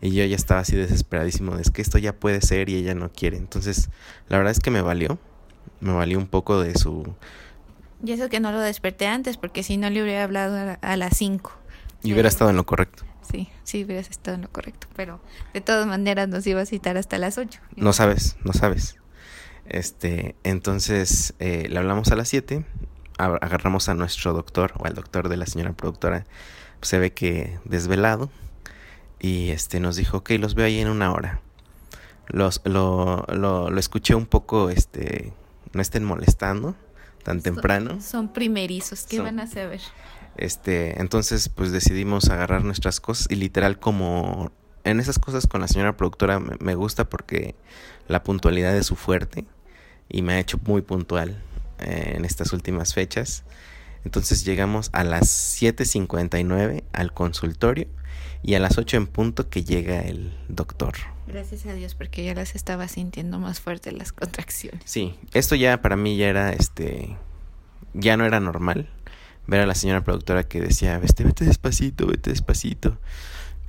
Y 0.00 0.10
yo 0.10 0.24
ya 0.24 0.36
estaba 0.36 0.60
así 0.60 0.76
desesperadísimo 0.76 1.56
de 1.56 1.62
es 1.62 1.70
que 1.70 1.80
esto 1.80 1.98
ya 1.98 2.12
puede 2.12 2.40
ser 2.42 2.68
y 2.68 2.76
ella 2.76 2.94
no 2.94 3.10
quiere. 3.10 3.36
Entonces, 3.36 3.88
la 4.28 4.36
verdad 4.36 4.52
es 4.52 4.60
que 4.60 4.70
me 4.70 4.82
valió. 4.82 5.18
Me 5.80 5.92
valió 5.92 6.18
un 6.18 6.26
poco 6.26 6.60
de 6.60 6.74
su... 6.74 7.14
Y 8.04 8.12
eso 8.12 8.28
que 8.28 8.40
no 8.40 8.52
lo 8.52 8.60
desperté 8.60 9.06
antes, 9.06 9.38
porque 9.38 9.62
si 9.62 9.78
no 9.78 9.88
le 9.88 10.02
hubiera 10.02 10.24
hablado 10.24 10.76
a, 10.80 10.96
las 10.96 11.16
5. 11.16 11.50
Y 12.02 12.12
hubiera 12.12 12.28
estado 12.28 12.50
en 12.50 12.56
lo 12.56 12.66
correcto. 12.66 13.04
Sí, 13.30 13.48
sí 13.64 13.84
hubieras 13.84 14.08
estado 14.08 14.36
en 14.36 14.42
lo 14.42 14.48
correcto. 14.48 14.86
Pero 14.94 15.20
de 15.52 15.60
todas 15.60 15.86
maneras 15.86 16.28
nos 16.28 16.46
iba 16.46 16.60
a 16.60 16.66
citar 16.66 16.96
hasta 16.96 17.18
las 17.18 17.38
8. 17.38 17.60
No 17.74 17.92
sabes, 17.92 18.36
no 18.44 18.52
sabes. 18.52 18.96
Este, 19.66 20.36
entonces 20.44 21.34
eh, 21.40 21.66
le 21.68 21.78
hablamos 21.78 22.12
a 22.12 22.16
las 22.16 22.28
7 22.28 22.64
agarramos 23.18 23.88
a 23.88 23.94
nuestro 23.94 24.32
doctor 24.32 24.72
o 24.78 24.86
al 24.86 24.94
doctor 24.94 25.28
de 25.28 25.36
la 25.36 25.46
señora 25.46 25.72
productora, 25.72 26.24
se 26.82 26.98
ve 26.98 27.12
que 27.12 27.58
desvelado 27.64 28.30
y 29.18 29.50
este 29.50 29.80
nos 29.80 29.96
dijo, 29.96 30.18
ok, 30.18 30.30
los 30.38 30.54
veo 30.54 30.66
ahí 30.66 30.78
en 30.78 30.88
una 30.88 31.12
hora. 31.12 31.40
Los, 32.28 32.60
lo, 32.64 33.24
lo, 33.32 33.70
lo 33.70 33.80
escuché 33.80 34.14
un 34.14 34.26
poco, 34.26 34.68
este, 34.68 35.32
no 35.72 35.80
estén 35.80 36.04
molestando 36.04 36.74
tan 37.22 37.40
temprano. 37.40 38.00
Son 38.00 38.32
primerizos, 38.32 39.04
¿qué 39.04 39.20
van 39.20 39.40
a 39.40 39.46
saber? 39.46 39.80
Este, 40.36 41.00
entonces 41.00 41.48
pues 41.48 41.72
decidimos 41.72 42.28
agarrar 42.28 42.62
nuestras 42.64 43.00
cosas 43.00 43.26
y 43.30 43.36
literal 43.36 43.78
como 43.78 44.52
en 44.84 45.00
esas 45.00 45.18
cosas 45.18 45.46
con 45.46 45.60
la 45.60 45.68
señora 45.68 45.96
productora 45.96 46.38
me, 46.38 46.74
gusta 46.74 47.08
porque 47.08 47.54
la 48.06 48.22
puntualidad 48.22 48.76
es 48.76 48.86
su 48.86 48.96
fuerte 48.96 49.44
y 50.08 50.22
me 50.22 50.34
ha 50.34 50.38
hecho 50.38 50.58
muy 50.64 50.82
puntual 50.82 51.42
en 51.78 52.24
estas 52.24 52.52
últimas 52.52 52.94
fechas. 52.94 53.44
Entonces 54.04 54.44
llegamos 54.44 54.90
a 54.92 55.02
las 55.02 55.60
7.59 55.60 56.84
al 56.92 57.12
consultorio 57.12 57.88
y 58.42 58.54
a 58.54 58.60
las 58.60 58.78
8 58.78 58.98
en 58.98 59.06
punto 59.08 59.48
que 59.48 59.64
llega 59.64 60.02
el 60.02 60.36
doctor. 60.48 60.94
Gracias 61.26 61.66
a 61.66 61.74
Dios 61.74 61.96
porque 61.96 62.24
ya 62.24 62.34
las 62.34 62.54
estaba 62.54 62.86
sintiendo 62.86 63.40
más 63.40 63.60
fuertes 63.60 63.92
las 63.92 64.12
contracciones. 64.12 64.82
Sí, 64.84 65.18
esto 65.32 65.56
ya 65.56 65.82
para 65.82 65.96
mí 65.96 66.16
ya 66.16 66.28
era 66.28 66.52
este 66.52 67.16
ya 67.94 68.16
no 68.16 68.26
era 68.26 68.38
normal 68.38 68.88
ver 69.46 69.60
a 69.60 69.66
la 69.66 69.74
señora 69.74 70.04
productora 70.04 70.44
que 70.44 70.60
decía, 70.60 70.98
"Vete, 70.98 71.24
vete 71.24 71.44
despacito, 71.44 72.06
vete 72.06 72.30
despacito." 72.30 72.98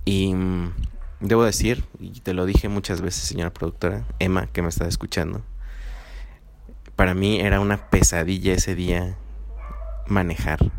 Y 0.05 0.34
mm, 0.34 0.74
debo 1.19 1.43
decir, 1.43 1.86
y 2.00 2.19
te 2.22 2.34
lo 2.34 2.46
dije 2.46 2.69
muchas 2.69 3.01
veces, 3.01 3.24
señora 3.24 3.53
productora, 3.53 4.05
Emma, 4.19 4.48
que 4.48 4.62
me 4.62 4.69
estaba 4.69 4.89
escuchando, 4.89 5.43
para 6.96 7.13
mí 7.13 7.39
era 7.39 7.60
una 7.60 7.89
pesadilla 7.89 8.53
ese 8.53 8.75
día 8.75 9.17
manejar. 10.07 10.72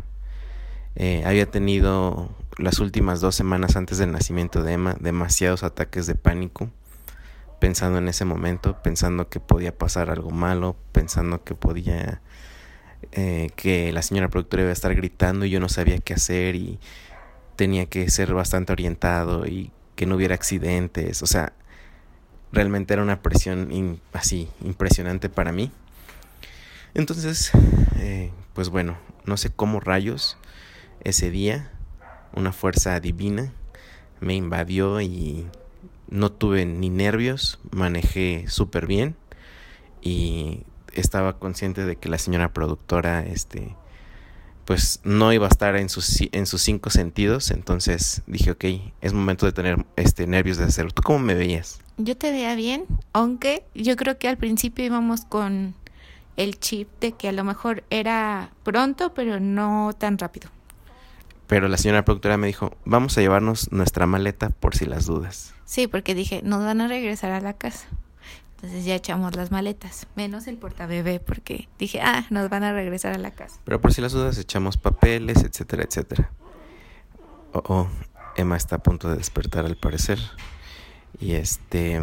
Eh, 0.95 1.23
había 1.25 1.49
tenido 1.49 2.29
las 2.57 2.79
últimas 2.79 3.21
dos 3.21 3.35
semanas 3.35 3.75
antes 3.77 3.97
del 3.97 4.11
nacimiento 4.11 4.63
de 4.63 4.73
Emma 4.73 4.95
demasiados 4.99 5.63
ataques 5.63 6.07
de 6.07 6.15
pánico, 6.15 6.69
pensando 7.59 7.99
en 7.99 8.09
ese 8.09 8.25
momento, 8.25 8.81
pensando 8.81 9.29
que 9.29 9.39
podía 9.39 9.77
pasar 9.77 10.09
algo 10.09 10.31
malo, 10.31 10.75
pensando 10.91 11.43
que 11.43 11.55
podía, 11.55 12.21
eh, 13.11 13.49
que 13.55 13.91
la 13.91 14.01
señora 14.01 14.29
productora 14.29 14.63
iba 14.63 14.69
a 14.69 14.73
estar 14.73 14.93
gritando 14.95 15.45
y 15.45 15.49
yo 15.49 15.59
no 15.59 15.69
sabía 15.69 15.97
qué 15.99 16.13
hacer 16.13 16.55
y 16.55 16.79
tenía 17.55 17.85
que 17.87 18.09
ser 18.09 18.33
bastante 18.33 18.71
orientado 18.71 19.45
y 19.45 19.71
que 19.95 20.05
no 20.05 20.15
hubiera 20.15 20.35
accidentes, 20.35 21.21
o 21.23 21.25
sea, 21.25 21.53
realmente 22.51 22.93
era 22.93 23.03
una 23.03 23.21
presión 23.21 23.99
así 24.13 24.47
impresionante 24.63 25.29
para 25.29 25.51
mí. 25.51 25.71
Entonces, 26.93 27.51
eh, 27.97 28.31
pues 28.53 28.69
bueno, 28.69 28.97
no 29.25 29.37
sé 29.37 29.49
cómo 29.49 29.79
rayos 29.79 30.37
ese 31.03 31.29
día 31.29 31.71
una 32.33 32.51
fuerza 32.51 32.99
divina 32.99 33.51
me 34.19 34.35
invadió 34.35 35.01
y 35.01 35.47
no 36.09 36.31
tuve 36.31 36.65
ni 36.65 36.89
nervios, 36.89 37.59
manejé 37.71 38.45
súper 38.47 38.87
bien 38.87 39.15
y 40.01 40.63
estaba 40.99 41.39
consciente 41.39 41.85
de 41.85 41.95
que 41.95 42.09
la 42.09 42.17
señora 42.17 42.53
productora, 42.53 43.25
este, 43.25 43.75
pues 44.65 44.99
no 45.03 45.33
iba 45.33 45.47
a 45.47 45.49
estar 45.49 45.75
en 45.75 45.89
sus, 45.89 46.21
en 46.31 46.45
sus 46.45 46.61
cinco 46.61 46.89
sentidos, 46.89 47.51
entonces 47.51 48.21
dije, 48.27 48.51
ok, 48.51 48.65
es 49.01 49.13
momento 49.13 49.45
de 49.45 49.51
tener 49.51 49.85
este, 49.95 50.27
nervios 50.27 50.57
de 50.57 50.65
hacerlo. 50.65 50.91
¿Tú 50.91 51.01
cómo 51.01 51.19
me 51.19 51.33
veías? 51.33 51.79
Yo 51.97 52.15
te 52.15 52.31
veía 52.31 52.55
bien, 52.55 52.85
aunque 53.11 53.63
yo 53.73 53.95
creo 53.95 54.17
que 54.17 54.27
al 54.27 54.37
principio 54.37 54.85
íbamos 54.85 55.21
con 55.21 55.73
el 56.37 56.59
chip 56.59 56.87
de 57.01 57.11
que 57.11 57.27
a 57.27 57.31
lo 57.31 57.43
mejor 57.43 57.83
era 57.89 58.51
pronto, 58.63 59.13
pero 59.13 59.39
no 59.39 59.91
tan 59.97 60.17
rápido. 60.17 60.49
Pero 61.47 61.67
la 61.67 61.77
señora 61.77 62.05
productora 62.05 62.37
me 62.37 62.45
dijo, 62.45 62.77
vamos 62.85 63.17
a 63.17 63.21
llevarnos 63.21 63.71
nuestra 63.71 64.05
maleta 64.05 64.51
por 64.51 64.75
si 64.75 64.85
las 64.85 65.07
dudas. 65.07 65.55
Sí, 65.65 65.87
porque 65.87 66.13
dije, 66.13 66.41
nos 66.43 66.63
van 66.63 66.79
a 66.79 66.87
regresar 66.87 67.31
a 67.31 67.41
la 67.41 67.53
casa. 67.53 67.87
Entonces 68.61 68.83
ya 68.83 68.95
echamos 68.95 69.37
las 69.37 69.51
maletas, 69.51 70.05
menos 70.17 70.45
el 70.47 70.57
portabebé, 70.57 71.21
porque 71.21 71.69
dije, 71.79 72.01
ah, 72.01 72.25
nos 72.29 72.49
van 72.49 72.65
a 72.65 72.73
regresar 72.73 73.13
a 73.13 73.17
la 73.17 73.31
casa. 73.31 73.57
Pero 73.63 73.79
por 73.79 73.93
si 73.93 74.01
las 74.01 74.11
dudas 74.11 74.37
echamos 74.37 74.75
papeles, 74.75 75.45
etcétera, 75.45 75.83
etcétera. 75.83 76.29
Oh, 77.53 77.63
oh, 77.69 77.87
Emma 78.35 78.57
está 78.57 78.75
a 78.75 78.79
punto 78.79 79.09
de 79.09 79.15
despertar 79.15 79.65
al 79.65 79.77
parecer. 79.77 80.19
Y 81.21 81.35
este... 81.35 82.01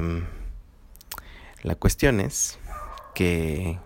La 1.62 1.74
cuestión 1.74 2.20
es 2.20 2.58
que 3.14 3.78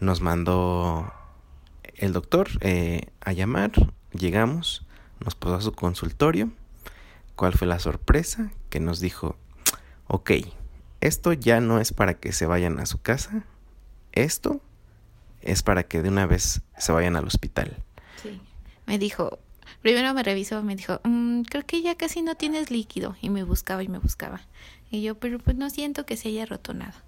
nos 0.00 0.20
mandó 0.20 1.10
el 1.94 2.12
doctor 2.12 2.48
eh, 2.60 3.06
a 3.20 3.32
llamar, 3.32 3.70
llegamos, 4.12 4.84
nos 5.20 5.34
puso 5.34 5.54
a 5.54 5.60
su 5.62 5.72
consultorio. 5.72 6.50
¿Cuál 7.36 7.54
fue 7.54 7.66
la 7.66 7.78
sorpresa? 7.78 8.50
Que 8.68 8.80
nos 8.80 9.00
dijo, 9.00 9.36
ok, 10.08 10.32
esto 11.00 11.32
ya 11.32 11.60
no 11.60 11.80
es 11.80 11.92
para 11.92 12.14
que 12.14 12.32
se 12.32 12.46
vayan 12.46 12.78
a 12.78 12.86
su 12.86 13.00
casa, 13.00 13.44
esto 14.12 14.60
es 15.42 15.62
para 15.62 15.84
que 15.84 16.02
de 16.02 16.08
una 16.08 16.26
vez 16.26 16.62
se 16.76 16.92
vayan 16.92 17.16
al 17.16 17.26
hospital. 17.26 17.76
Sí, 18.22 18.40
me 18.86 18.98
dijo, 18.98 19.38
primero 19.82 20.12
me 20.14 20.22
revisó, 20.22 20.62
me 20.62 20.76
dijo, 20.76 21.00
mm, 21.04 21.42
creo 21.42 21.64
que 21.64 21.82
ya 21.82 21.94
casi 21.94 22.22
no 22.22 22.34
tienes 22.34 22.70
líquido 22.70 23.16
y 23.20 23.30
me 23.30 23.44
buscaba 23.44 23.82
y 23.82 23.88
me 23.88 23.98
buscaba. 23.98 24.42
Y 24.90 25.02
yo, 25.02 25.14
pero 25.18 25.38
pues 25.38 25.56
no 25.56 25.70
siento 25.70 26.04
que 26.04 26.16
se 26.16 26.28
haya 26.28 26.46
roto 26.46 26.74
nada. 26.74 27.02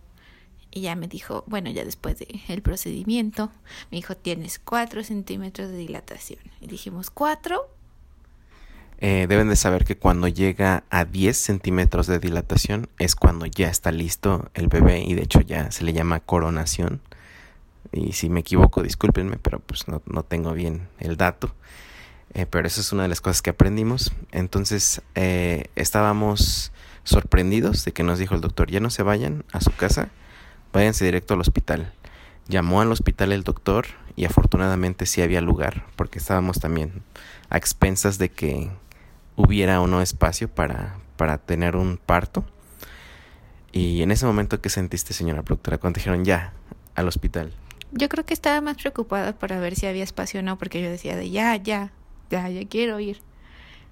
Y 0.71 0.83
ya 0.83 0.97
me 0.97 1.07
dijo, 1.07 1.45
bueno, 1.47 1.71
ya 1.71 1.85
después 1.85 2.19
del 2.19 2.41
el 2.49 2.63
procedimiento, 2.63 3.51
me 3.91 3.99
dijo, 3.99 4.17
tienes 4.17 4.59
4 4.59 5.05
centímetros 5.05 5.69
de 5.69 5.77
dilatación. 5.77 6.41
Y 6.63 6.67
dijimos, 6.67 7.11
¿cuatro? 7.11 7.69
Eh, 9.05 9.27
deben 9.29 9.49
de 9.49 9.57
saber 9.57 9.85
que 9.85 9.97
cuando 9.97 10.29
llega 10.29 10.85
a 10.89 11.05
10 11.05 11.37
centímetros 11.37 12.07
de 12.07 12.21
dilatación 12.21 12.89
es 13.01 13.17
cuando 13.17 13.47
ya 13.47 13.67
está 13.67 13.91
listo 13.91 14.49
el 14.55 14.69
bebé 14.69 15.03
y 15.03 15.15
de 15.15 15.23
hecho 15.23 15.41
ya 15.41 15.73
se 15.73 15.83
le 15.83 15.93
llama 15.93 16.21
coronación. 16.21 17.01
Y 17.91 18.13
si 18.13 18.29
me 18.29 18.39
equivoco, 18.39 18.81
discúlpenme, 18.81 19.39
pero 19.39 19.59
pues 19.59 19.89
no, 19.89 20.03
no 20.07 20.23
tengo 20.23 20.53
bien 20.53 20.87
el 21.01 21.17
dato. 21.17 21.53
Eh, 22.33 22.47
pero 22.47 22.69
eso 22.69 22.81
es 22.81 22.93
una 22.93 23.03
de 23.03 23.09
las 23.09 23.21
cosas 23.21 23.43
que 23.43 23.51
aprendimos. 23.51 24.13
Entonces 24.31 25.03
eh, 25.17 25.65
estábamos 25.75 26.71
sorprendidos 27.03 27.85
de 27.85 27.91
que 27.91 28.05
nos 28.05 28.21
dijo 28.21 28.37
el 28.37 28.41
doctor, 28.41 28.71
ya 28.71 28.79
no 28.79 28.91
se 28.91 29.03
vayan 29.03 29.45
a 29.51 29.61
su 29.61 29.73
casa, 29.73 30.11
váyanse 30.73 31.05
directo 31.05 31.35
al 31.35 31.41
hospital. 31.41 31.93
Llamó 32.47 32.81
al 32.81 32.93
hospital 32.93 33.33
el 33.33 33.43
doctor 33.43 33.87
y 34.15 34.27
afortunadamente 34.27 35.07
sí 35.07 35.23
había 35.23 35.41
lugar, 35.41 35.87
porque 35.97 36.21
estábamos 36.21 36.61
también 36.61 37.03
a 37.51 37.57
expensas 37.57 38.19
de 38.19 38.29
que 38.29 38.71
hubiera 39.37 39.81
o 39.81 39.87
no 39.87 40.03
espacio 40.03 40.49
para, 40.49 40.97
para 41.17 41.39
tener 41.39 41.77
un 41.77 41.99
parto. 41.99 42.45
Y 43.73 44.03
en 44.03 44.11
ese 44.11 44.27
momento, 44.27 44.61
¿qué 44.61 44.69
sentiste, 44.69 45.15
señora 45.15 45.43
productora? 45.43 45.79
Cuando 45.79 45.99
dijeron 45.99 46.25
ya, 46.25 46.53
al 46.95 47.09
hospital. 47.09 47.53
Yo 47.93 48.09
creo 48.09 48.25
que 48.25 48.35
estaba 48.35 48.61
más 48.61 48.77
preocupada 48.77 49.39
para 49.39 49.59
ver 49.61 49.77
si 49.77 49.87
había 49.87 50.05
espacio 50.05 50.41
o 50.41 50.43
no, 50.43 50.59
porque 50.59 50.83
yo 50.83 50.91
decía 50.91 51.17
de 51.17 51.31
ya, 51.31 51.57
ya, 51.57 51.93
ya, 52.31 52.49
ya 52.49 52.67
quiero 52.67 53.01
ir. 53.01 53.21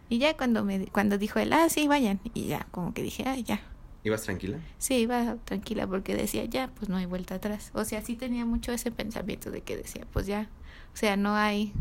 Y 0.08 0.18
ya 0.18 0.36
cuando 0.36 0.64
me 0.64 0.86
cuando 0.86 1.18
dijo 1.18 1.38
él, 1.38 1.52
ah, 1.52 1.68
sí, 1.68 1.86
vayan, 1.86 2.20
y 2.34 2.46
ya, 2.46 2.66
como 2.70 2.92
que 2.94 3.02
dije, 3.02 3.24
ah, 3.26 3.36
ya. 3.36 3.60
¿Ibas 4.02 4.22
tranquila? 4.22 4.58
Sí, 4.78 4.94
iba 4.96 5.36
tranquila 5.44 5.86
porque 5.86 6.14
decía, 6.14 6.44
ya, 6.46 6.68
pues 6.68 6.88
no 6.88 6.96
hay 6.96 7.06
vuelta 7.06 7.34
atrás. 7.34 7.70
O 7.74 7.84
sea, 7.84 8.02
sí 8.02 8.16
tenía 8.16 8.46
mucho 8.46 8.72
ese 8.72 8.90
pensamiento 8.90 9.50
de 9.50 9.60
que 9.60 9.76
decía, 9.76 10.06
pues 10.10 10.26
ya, 10.26 10.48
o 10.94 10.96
sea, 10.96 11.16
no 11.16 11.36
hay 11.36 11.74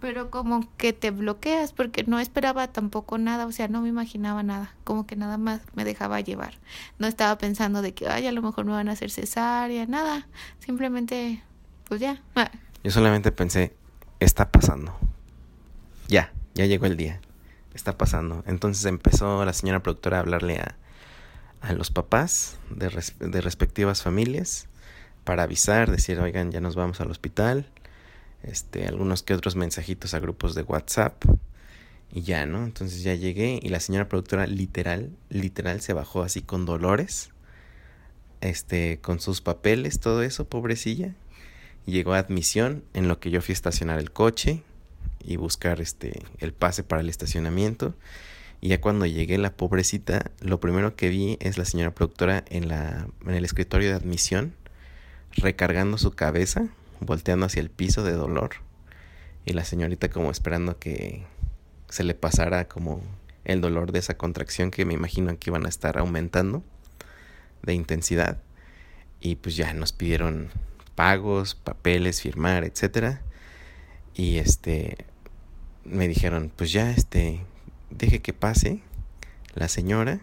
pero 0.00 0.30
como 0.30 0.66
que 0.76 0.92
te 0.92 1.10
bloqueas 1.10 1.72
porque 1.72 2.04
no 2.04 2.18
esperaba 2.18 2.68
tampoco 2.68 3.18
nada, 3.18 3.46
o 3.46 3.52
sea, 3.52 3.68
no 3.68 3.82
me 3.82 3.88
imaginaba 3.88 4.42
nada, 4.42 4.74
como 4.82 5.06
que 5.06 5.14
nada 5.14 5.36
más 5.36 5.60
me 5.74 5.84
dejaba 5.84 6.20
llevar. 6.20 6.54
No 6.98 7.06
estaba 7.06 7.36
pensando 7.36 7.82
de 7.82 7.92
que, 7.92 8.08
ay, 8.08 8.26
a 8.26 8.32
lo 8.32 8.40
mejor 8.40 8.64
me 8.64 8.72
van 8.72 8.88
a 8.88 8.92
hacer 8.92 9.10
cesárea, 9.10 9.86
nada, 9.86 10.26
simplemente, 10.58 11.42
pues 11.84 12.00
ya. 12.00 12.22
Yo 12.82 12.90
solamente 12.90 13.30
pensé, 13.30 13.74
está 14.20 14.50
pasando. 14.50 14.96
Ya, 16.08 16.32
ya 16.54 16.64
llegó 16.64 16.86
el 16.86 16.96
día, 16.96 17.20
está 17.74 17.98
pasando. 17.98 18.42
Entonces 18.46 18.86
empezó 18.86 19.44
la 19.44 19.52
señora 19.52 19.82
productora 19.82 20.16
a 20.16 20.20
hablarle 20.20 20.60
a, 20.60 20.76
a 21.60 21.74
los 21.74 21.90
papás 21.90 22.58
de, 22.70 22.88
de 23.20 23.40
respectivas 23.42 24.02
familias 24.02 24.66
para 25.24 25.42
avisar, 25.42 25.90
decir, 25.90 26.18
oigan, 26.20 26.50
ya 26.50 26.60
nos 26.62 26.74
vamos 26.74 27.02
al 27.02 27.10
hospital 27.10 27.66
este, 28.42 28.86
algunos 28.86 29.22
que 29.22 29.34
otros 29.34 29.56
mensajitos 29.56 30.14
a 30.14 30.20
grupos 30.20 30.54
de 30.54 30.62
WhatsApp 30.62 31.24
y 32.12 32.22
ya, 32.22 32.46
¿no? 32.46 32.64
Entonces 32.64 33.02
ya 33.02 33.14
llegué 33.14 33.60
y 33.62 33.68
la 33.68 33.80
señora 33.80 34.08
productora 34.08 34.46
literal, 34.46 35.10
literal 35.28 35.80
se 35.80 35.92
bajó 35.92 36.22
así 36.22 36.42
con 36.42 36.66
dolores, 36.66 37.30
este, 38.40 38.98
con 39.00 39.20
sus 39.20 39.40
papeles, 39.40 40.00
todo 40.00 40.22
eso, 40.22 40.48
pobrecilla. 40.48 41.14
Llegó 41.86 42.14
a 42.14 42.18
admisión 42.18 42.84
en 42.94 43.08
lo 43.08 43.20
que 43.20 43.30
yo 43.30 43.40
fui 43.40 43.52
a 43.52 43.54
estacionar 43.54 43.98
el 43.98 44.10
coche 44.10 44.62
y 45.20 45.36
buscar 45.36 45.80
este, 45.80 46.22
el 46.38 46.52
pase 46.52 46.82
para 46.82 47.02
el 47.02 47.08
estacionamiento. 47.08 47.94
Y 48.60 48.68
ya 48.68 48.80
cuando 48.80 49.06
llegué 49.06 49.38
la 49.38 49.54
pobrecita, 49.56 50.30
lo 50.40 50.60
primero 50.60 50.94
que 50.96 51.08
vi 51.08 51.38
es 51.40 51.58
la 51.58 51.64
señora 51.64 51.94
productora 51.94 52.44
en, 52.48 52.68
la, 52.68 53.06
en 53.24 53.34
el 53.34 53.44
escritorio 53.44 53.88
de 53.88 53.94
admisión, 53.94 54.54
recargando 55.32 55.96
su 55.96 56.10
cabeza 56.10 56.68
volteando 57.00 57.46
hacia 57.46 57.60
el 57.60 57.70
piso 57.70 58.02
de 58.02 58.12
dolor 58.12 58.50
y 59.44 59.52
la 59.52 59.64
señorita 59.64 60.10
como 60.10 60.30
esperando 60.30 60.78
que 60.78 61.24
se 61.88 62.04
le 62.04 62.14
pasara 62.14 62.68
como 62.68 63.02
el 63.44 63.60
dolor 63.60 63.92
de 63.92 63.98
esa 63.98 64.16
contracción 64.16 64.70
que 64.70 64.84
me 64.84 64.94
imagino 64.94 65.36
que 65.38 65.50
iban 65.50 65.66
a 65.66 65.68
estar 65.68 65.98
aumentando 65.98 66.62
de 67.62 67.74
intensidad. 67.74 68.38
Y 69.20 69.36
pues 69.36 69.56
ya 69.56 69.74
nos 69.74 69.92
pidieron 69.92 70.50
pagos, 70.94 71.54
papeles, 71.54 72.22
firmar, 72.22 72.64
etcétera. 72.64 73.22
Y 74.14 74.38
este 74.38 75.06
me 75.84 76.08
dijeron 76.08 76.52
pues 76.54 76.72
ya 76.72 76.90
este 76.90 77.40
deje 77.90 78.20
que 78.20 78.32
pase 78.32 78.80
la 79.54 79.66
señora 79.68 80.20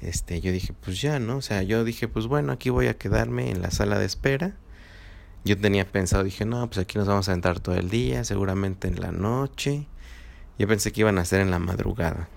este 0.00 0.40
yo 0.40 0.52
dije 0.52 0.74
pues 0.84 1.00
ya 1.00 1.18
no 1.18 1.36
o 1.36 1.42
sea 1.42 1.62
yo 1.62 1.84
dije 1.84 2.08
pues 2.08 2.26
bueno 2.26 2.52
aquí 2.52 2.70
voy 2.70 2.88
a 2.88 2.98
quedarme 2.98 3.50
en 3.50 3.62
la 3.62 3.70
sala 3.70 3.98
de 3.98 4.06
espera 4.06 4.56
yo 5.44 5.58
tenía 5.58 5.90
pensado, 5.90 6.24
dije, 6.24 6.44
no, 6.44 6.66
pues 6.68 6.78
aquí 6.78 6.98
nos 6.98 7.08
vamos 7.08 7.28
a 7.28 7.32
sentar 7.32 7.60
todo 7.60 7.74
el 7.74 7.90
día, 7.90 8.24
seguramente 8.24 8.88
en 8.88 9.00
la 9.00 9.12
noche. 9.12 9.86
Yo 10.58 10.68
pensé 10.68 10.92
que 10.92 11.00
iban 11.00 11.18
a 11.18 11.24
ser 11.24 11.40
en 11.40 11.50
la 11.50 11.58
madrugada, 11.58 12.28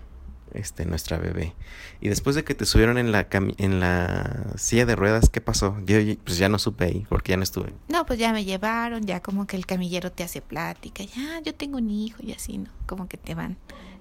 este, 0.54 0.86
nuestra 0.86 1.18
bebé. 1.18 1.54
Y 2.02 2.10
después 2.10 2.36
de 2.36 2.44
que 2.44 2.56
te 2.56 2.66
subieron 2.66 2.98
en 2.98 3.12
la, 3.12 3.28
en 3.32 3.80
la 3.80 4.46
silla 4.58 4.86
de 4.86 4.96
ruedas, 4.96 5.30
¿qué 5.30 5.42
pasó? 5.42 5.78
Yo 5.86 5.98
pues 6.24 6.38
ya 6.38 6.50
no 6.50 6.58
supe 6.58 6.86
ahí, 6.86 7.06
porque 7.10 7.32
ya 7.32 7.38
no 7.38 7.44
estuve. 7.44 7.74
No, 7.90 8.06
pues 8.06 8.18
ya 8.18 8.34
me 8.34 8.44
llevaron, 8.44 9.06
ya 9.06 9.22
como 9.22 9.46
que 9.46 9.56
el 9.58 9.66
camillero 9.66 10.12
te 10.12 10.24
hace 10.24 10.42
plática, 10.42 11.04
ya, 11.04 11.42
yo 11.42 11.54
tengo 11.54 11.78
un 11.78 11.90
hijo 11.90 12.18
y 12.24 12.32
así, 12.32 12.58
¿no? 12.58 12.70
Como 12.88 13.08
que 13.08 13.18
te 13.18 13.36
van 13.36 13.58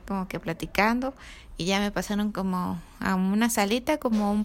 como 0.06 0.28
que 0.28 0.38
platicando 0.38 1.14
y 1.56 1.66
ya 1.66 1.80
me 1.80 1.90
pasaron 1.90 2.32
como 2.32 2.80
a 3.00 3.14
una 3.14 3.50
salita, 3.50 3.98
como 3.98 4.32
un 4.32 4.44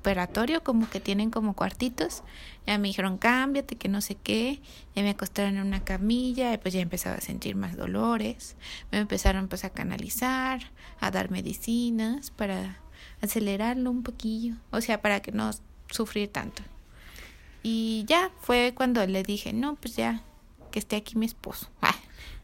preoperatorio, 0.00 0.62
como 0.62 0.88
que 0.88 1.00
tienen 1.00 1.30
como 1.30 1.54
cuartitos. 1.54 2.22
Ya 2.66 2.78
me 2.78 2.88
dijeron, 2.88 3.18
cámbiate, 3.18 3.76
que 3.76 3.88
no 3.88 4.00
sé 4.00 4.16
qué. 4.16 4.60
Ya 4.94 5.02
me 5.02 5.10
acostaron 5.10 5.56
en 5.56 5.66
una 5.66 5.84
camilla 5.84 6.52
y 6.52 6.58
pues 6.58 6.74
ya 6.74 6.80
empezaba 6.80 7.16
a 7.16 7.20
sentir 7.20 7.56
más 7.56 7.76
dolores. 7.76 8.56
Me 8.90 8.98
empezaron 8.98 9.48
pues 9.48 9.64
a 9.64 9.70
canalizar, 9.70 10.70
a 11.00 11.10
dar 11.10 11.30
medicinas 11.30 12.30
para 12.30 12.78
acelerarlo 13.22 13.90
un 13.90 14.02
poquillo, 14.02 14.54
o 14.70 14.80
sea, 14.80 15.00
para 15.02 15.20
que 15.20 15.32
no 15.32 15.50
sufrir 15.90 16.28
tanto. 16.28 16.62
Y 17.62 18.04
ya 18.06 18.30
fue 18.40 18.72
cuando 18.74 19.06
le 19.06 19.22
dije, 19.22 19.52
no, 19.52 19.76
pues 19.76 19.96
ya, 19.96 20.22
que 20.70 20.78
esté 20.78 20.96
aquí 20.96 21.16
mi 21.18 21.26
esposo. 21.26 21.68
Ah. 21.82 21.94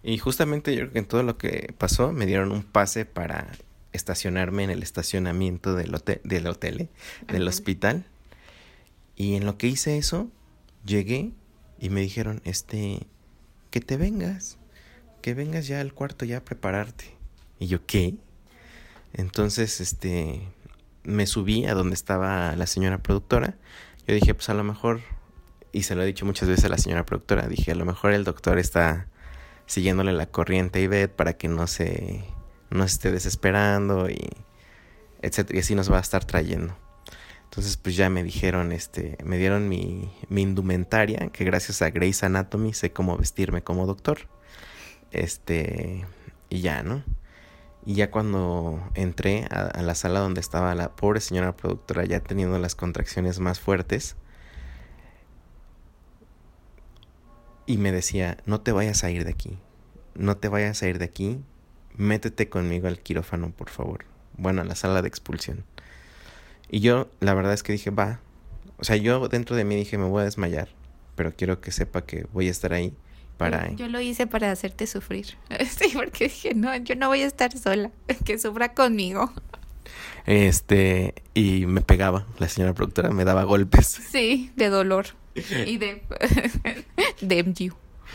Y 0.03 0.19
justamente 0.19 0.75
yo 0.75 0.83
creo 0.83 0.93
que 0.93 0.99
en 0.99 1.07
todo 1.07 1.23
lo 1.23 1.39
que 1.39 1.75
pasó 1.79 2.13
me 2.13 2.27
dieron 2.27 2.53
un 2.53 2.63
pase 2.63 3.07
para 3.07 3.49
estacionarme 3.97 4.65
en 4.65 4.71
el 4.71 4.83
estacionamiento 4.83 5.75
del 5.75 5.95
hotel, 5.95 6.21
del, 6.25 6.47
hotel, 6.47 6.83
¿eh? 6.83 6.89
del 7.27 7.49
hospital. 7.49 8.07
Y 9.17 9.35
en 9.35 9.47
lo 9.47 9.59
que 9.59 9.67
hice 9.67 9.99
eso, 9.99 10.29
llegué 10.85 11.33
y 11.79 11.91
me 11.91 12.01
dijeron, 12.01 12.41
este, 12.45 13.07
que 13.71 13.81
te 13.81 13.97
vengas, 13.97 14.59
que 15.23 15.35
vengas 15.35 15.67
ya 15.67 15.81
al 15.81 15.93
cuarto 15.93 16.25
ya 16.25 16.39
a 16.39 16.45
prepararte. 16.45 17.05
Y 17.59 17.67
yo, 17.67 17.85
¿qué? 17.87 18.15
Entonces, 19.13 19.81
este, 19.81 20.43
me 21.05 21.27
subí 21.27 21.65
a 21.65 21.75
donde 21.75 21.95
estaba 21.95 22.55
la 22.57 22.67
señora 22.67 22.99
productora. 22.99 23.57
Yo 24.07 24.15
dije, 24.15 24.35
pues 24.35 24.49
a 24.49 24.55
lo 24.55 24.65
mejor, 24.65 25.01
y 25.73 25.83
se 25.83 25.95
lo 25.95 26.03
he 26.03 26.07
dicho 26.07 26.27
muchas 26.27 26.49
veces 26.49 26.65
a 26.65 26.69
la 26.69 26.79
señora 26.79 27.07
productora, 27.07 27.49
dije, 27.49 27.73
a 27.73 27.75
lo 27.75 27.85
mejor 27.85 28.13
el 28.13 28.25
doctor 28.25 28.59
está 28.59 29.09
siguiéndole 29.67 30.13
la 30.13 30.27
corriente 30.27 30.79
a 30.79 30.83
Ivette 30.83 31.15
para 31.15 31.35
que 31.35 31.49
no 31.49 31.67
se, 31.67 32.25
no 32.71 32.85
esté 32.85 33.11
desesperando 33.11 34.11
y 34.11 34.29
etcétera, 35.23 35.59
y 35.59 35.61
así 35.61 35.75
nos 35.75 35.91
va 35.91 35.99
a 35.99 36.01
estar 36.01 36.25
trayendo. 36.25 36.77
Entonces, 37.45 37.77
pues 37.77 37.97
ya 37.97 38.11
me 38.11 38.23
dijeron, 38.23 38.73
este, 38.73 39.17
me 39.25 39.39
dieron 39.39 39.69
mi, 39.69 40.13
mi 40.29 40.43
indumentaria, 40.43 41.29
que 41.29 41.45
gracias 41.45 41.81
a 41.81 41.91
Grace 41.91 42.27
Anatomy 42.27 42.75
sé 42.75 42.93
cómo 42.93 43.17
vestirme 43.17 43.63
como 43.63 43.87
doctor. 43.87 44.19
Este, 45.13 46.05
y 46.51 46.61
ya, 46.61 46.83
¿no? 46.83 47.03
Y 47.87 47.95
ya 47.95 48.11
cuando 48.11 48.81
entré 48.95 49.47
a, 49.51 49.61
a, 49.67 49.83
la 49.83 49.95
sala 49.95 50.21
donde 50.21 50.41
estaba 50.41 50.75
la 50.75 50.95
pobre 50.97 51.21
señora 51.21 51.57
productora 51.57 52.05
ya 52.05 52.21
teniendo 52.21 52.59
las 52.59 52.75
contracciones 52.75 53.39
más 53.39 53.61
fuertes, 53.61 54.17
y 57.67 57.79
me 57.79 57.93
decía, 57.93 58.39
no 58.47 58.61
te 58.61 58.73
vayas 58.73 59.03
a 59.05 59.11
ir 59.11 59.25
de 59.25 59.31
aquí, 59.31 59.59
no 60.15 60.37
te 60.37 60.49
vayas 60.49 60.83
a 60.83 60.89
ir 60.89 60.99
de 60.99 61.05
aquí, 61.05 61.41
métete 61.97 62.49
conmigo 62.49 62.89
al 62.89 63.01
quirófano, 63.01 63.51
por 63.51 63.71
favor. 63.71 64.05
Bueno, 64.37 64.63
a 64.63 64.65
la 64.65 64.75
sala 64.75 65.03
de 65.03 65.09
expulsión. 65.09 65.65
Y 66.69 66.81
yo, 66.81 67.09
la 67.21 67.35
verdad 67.35 67.53
es 67.53 67.63
que 67.63 67.73
dije, 67.73 67.91
va. 67.91 68.21
O 68.79 68.85
sea, 68.85 68.97
yo 68.97 69.29
dentro 69.29 69.57
de 69.57 69.65
mí 69.65 69.77
dije, 69.77 69.99
me 69.99 70.05
voy 70.05 70.23
a 70.23 70.25
desmayar, 70.25 70.69
pero 71.15 71.35
quiero 71.35 71.61
que 71.61 71.73
sepa 71.73 72.05
que 72.05 72.27
voy 72.33 72.49
a 72.49 72.51
estar 72.51 72.73
ahí 72.73 72.95
para... 73.39 73.71
Yo, 73.73 73.89
lo 73.89 74.01
hice 74.01 74.27
para 74.27 74.51
hacerte 74.51 74.87
sufrir. 74.87 75.37
Sí, 75.69 75.93
porque 75.95 76.25
dije, 76.25 76.55
no, 76.55 76.75
yo 76.77 76.97
no 76.97 77.09
voy 77.09 77.23
a 77.23 77.27
estar 77.27 77.57
sola, 77.57 77.91
que 78.25 78.39
sufra 78.39 78.75
conmigo. 78.75 79.33
Este, 80.27 81.15
y 81.35 81.67
me 81.67 81.81
pegaba, 81.81 82.27
la 82.39 82.49
señora 82.49 82.75
productora 82.75 83.11
me 83.11 83.25
daba 83.25 83.45
golpes. 83.45 83.87
Sí, 83.87 84.51
de 84.57 84.69
dolor. 84.69 85.07
y 85.35 85.77
de, 85.79 86.03
de 87.21 87.43
MU. 87.45 87.75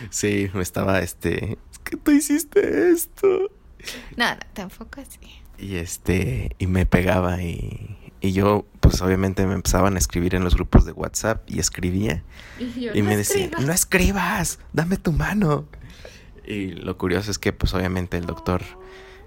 Sí, 0.09 0.49
me 0.53 0.61
estaba, 0.61 0.99
este, 0.99 1.57
es 1.71 1.79
que 1.79 1.97
tú 1.97 2.11
hiciste 2.11 2.91
esto. 2.91 3.49
No, 4.17 4.29
no, 4.29 4.39
tampoco 4.53 5.01
así. 5.01 5.19
Y 5.57 5.75
este, 5.75 6.55
y 6.57 6.67
me 6.67 6.85
pegaba 6.85 7.41
y, 7.41 7.97
y 8.19 8.31
yo, 8.33 8.65
pues 8.79 9.01
obviamente 9.01 9.45
me 9.45 9.53
empezaban 9.53 9.95
a 9.95 9.99
escribir 9.99 10.35
en 10.35 10.43
los 10.43 10.55
grupos 10.55 10.85
de 10.85 10.91
WhatsApp 10.91 11.49
y 11.49 11.59
escribía. 11.59 12.23
Y, 12.59 12.81
yo, 12.81 12.91
y 12.93 13.01
no 13.01 13.09
me 13.09 13.17
decía, 13.17 13.45
escribas. 13.45 13.65
no 13.65 13.73
escribas, 13.73 14.59
dame 14.73 14.97
tu 14.97 15.11
mano. 15.11 15.67
Y 16.45 16.71
lo 16.71 16.97
curioso 16.97 17.31
es 17.31 17.37
que, 17.37 17.53
pues 17.53 17.73
obviamente 17.73 18.17
el 18.17 18.25
doctor 18.25 18.63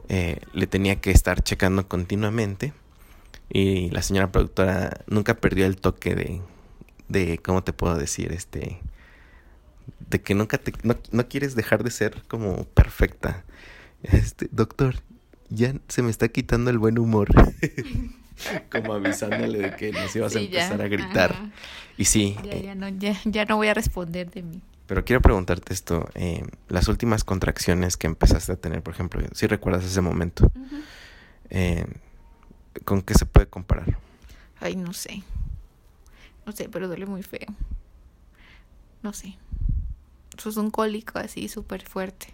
eh, 0.08 0.40
le 0.52 0.66
tenía 0.66 1.00
que 1.00 1.10
estar 1.10 1.42
checando 1.42 1.88
continuamente. 1.88 2.72
Y 3.48 3.90
la 3.90 4.02
señora 4.02 4.32
productora 4.32 5.00
nunca 5.06 5.34
perdió 5.34 5.66
el 5.66 5.76
toque 5.76 6.14
de, 6.14 6.42
de 7.08 7.38
¿cómo 7.38 7.62
te 7.62 7.72
puedo 7.72 7.96
decir? 7.96 8.32
Este, 8.32 8.80
de 10.10 10.20
que 10.20 10.34
nunca 10.34 10.58
te, 10.58 10.72
no, 10.82 10.96
no 11.12 11.28
quieres 11.28 11.54
dejar 11.54 11.84
de 11.84 11.90
ser 11.90 12.22
como 12.28 12.64
perfecta. 12.64 13.44
Este, 14.04 14.48
doctor, 14.52 14.96
ya 15.48 15.74
se 15.88 16.02
me 16.02 16.10
está 16.10 16.28
quitando 16.28 16.70
el 16.70 16.78
buen 16.78 16.98
humor. 16.98 17.28
Como 18.70 18.92
avisándole 18.94 19.58
de 19.58 19.76
que 19.76 19.92
nos 19.92 20.14
ibas 20.16 20.34
a 20.36 20.40
ya. 20.40 20.44
empezar 20.44 20.82
a 20.82 20.88
gritar. 20.88 21.32
Ajá. 21.32 21.50
Y 21.96 22.04
sí, 22.06 22.36
Ya, 22.44 22.52
eh, 22.52 22.62
ya, 22.64 22.74
no, 22.74 22.88
ya, 22.88 23.16
ya 23.24 23.44
no 23.44 23.56
voy 23.56 23.68
a 23.68 23.74
responder 23.74 24.30
de 24.30 24.42
mí. 24.42 24.60
pero 24.86 25.04
quiero 25.04 25.22
preguntarte 25.22 25.72
esto. 25.72 26.08
eh, 26.14 26.44
las 26.68 26.88
últimas 26.88 27.22
contracciones 27.24 27.96
que 27.96 28.06
empezaste 28.08 28.52
a 28.52 28.56
tener, 28.56 28.82
por 28.82 28.92
ejemplo, 28.94 29.22
si 29.32 29.46
recuerdas 29.46 29.84
ese 29.84 30.00
momento, 30.00 30.50
eh, 31.50 31.86
¿con 32.84 33.00
qué 33.02 33.14
se 33.14 33.24
puede 33.26 33.46
comparar? 33.46 33.96
Ay, 34.60 34.74
no 34.76 34.92
sé. 34.92 35.22
No 36.44 36.52
sé, 36.52 36.68
pero 36.68 36.88
duele 36.88 37.06
muy 37.06 37.22
feo. 37.22 37.46
No 39.02 39.12
sé. 39.12 39.36
Eso 40.36 40.48
es 40.50 40.56
un 40.56 40.70
cólico 40.70 41.18
así 41.20 41.48
súper 41.48 41.82
fuerte. 41.84 42.33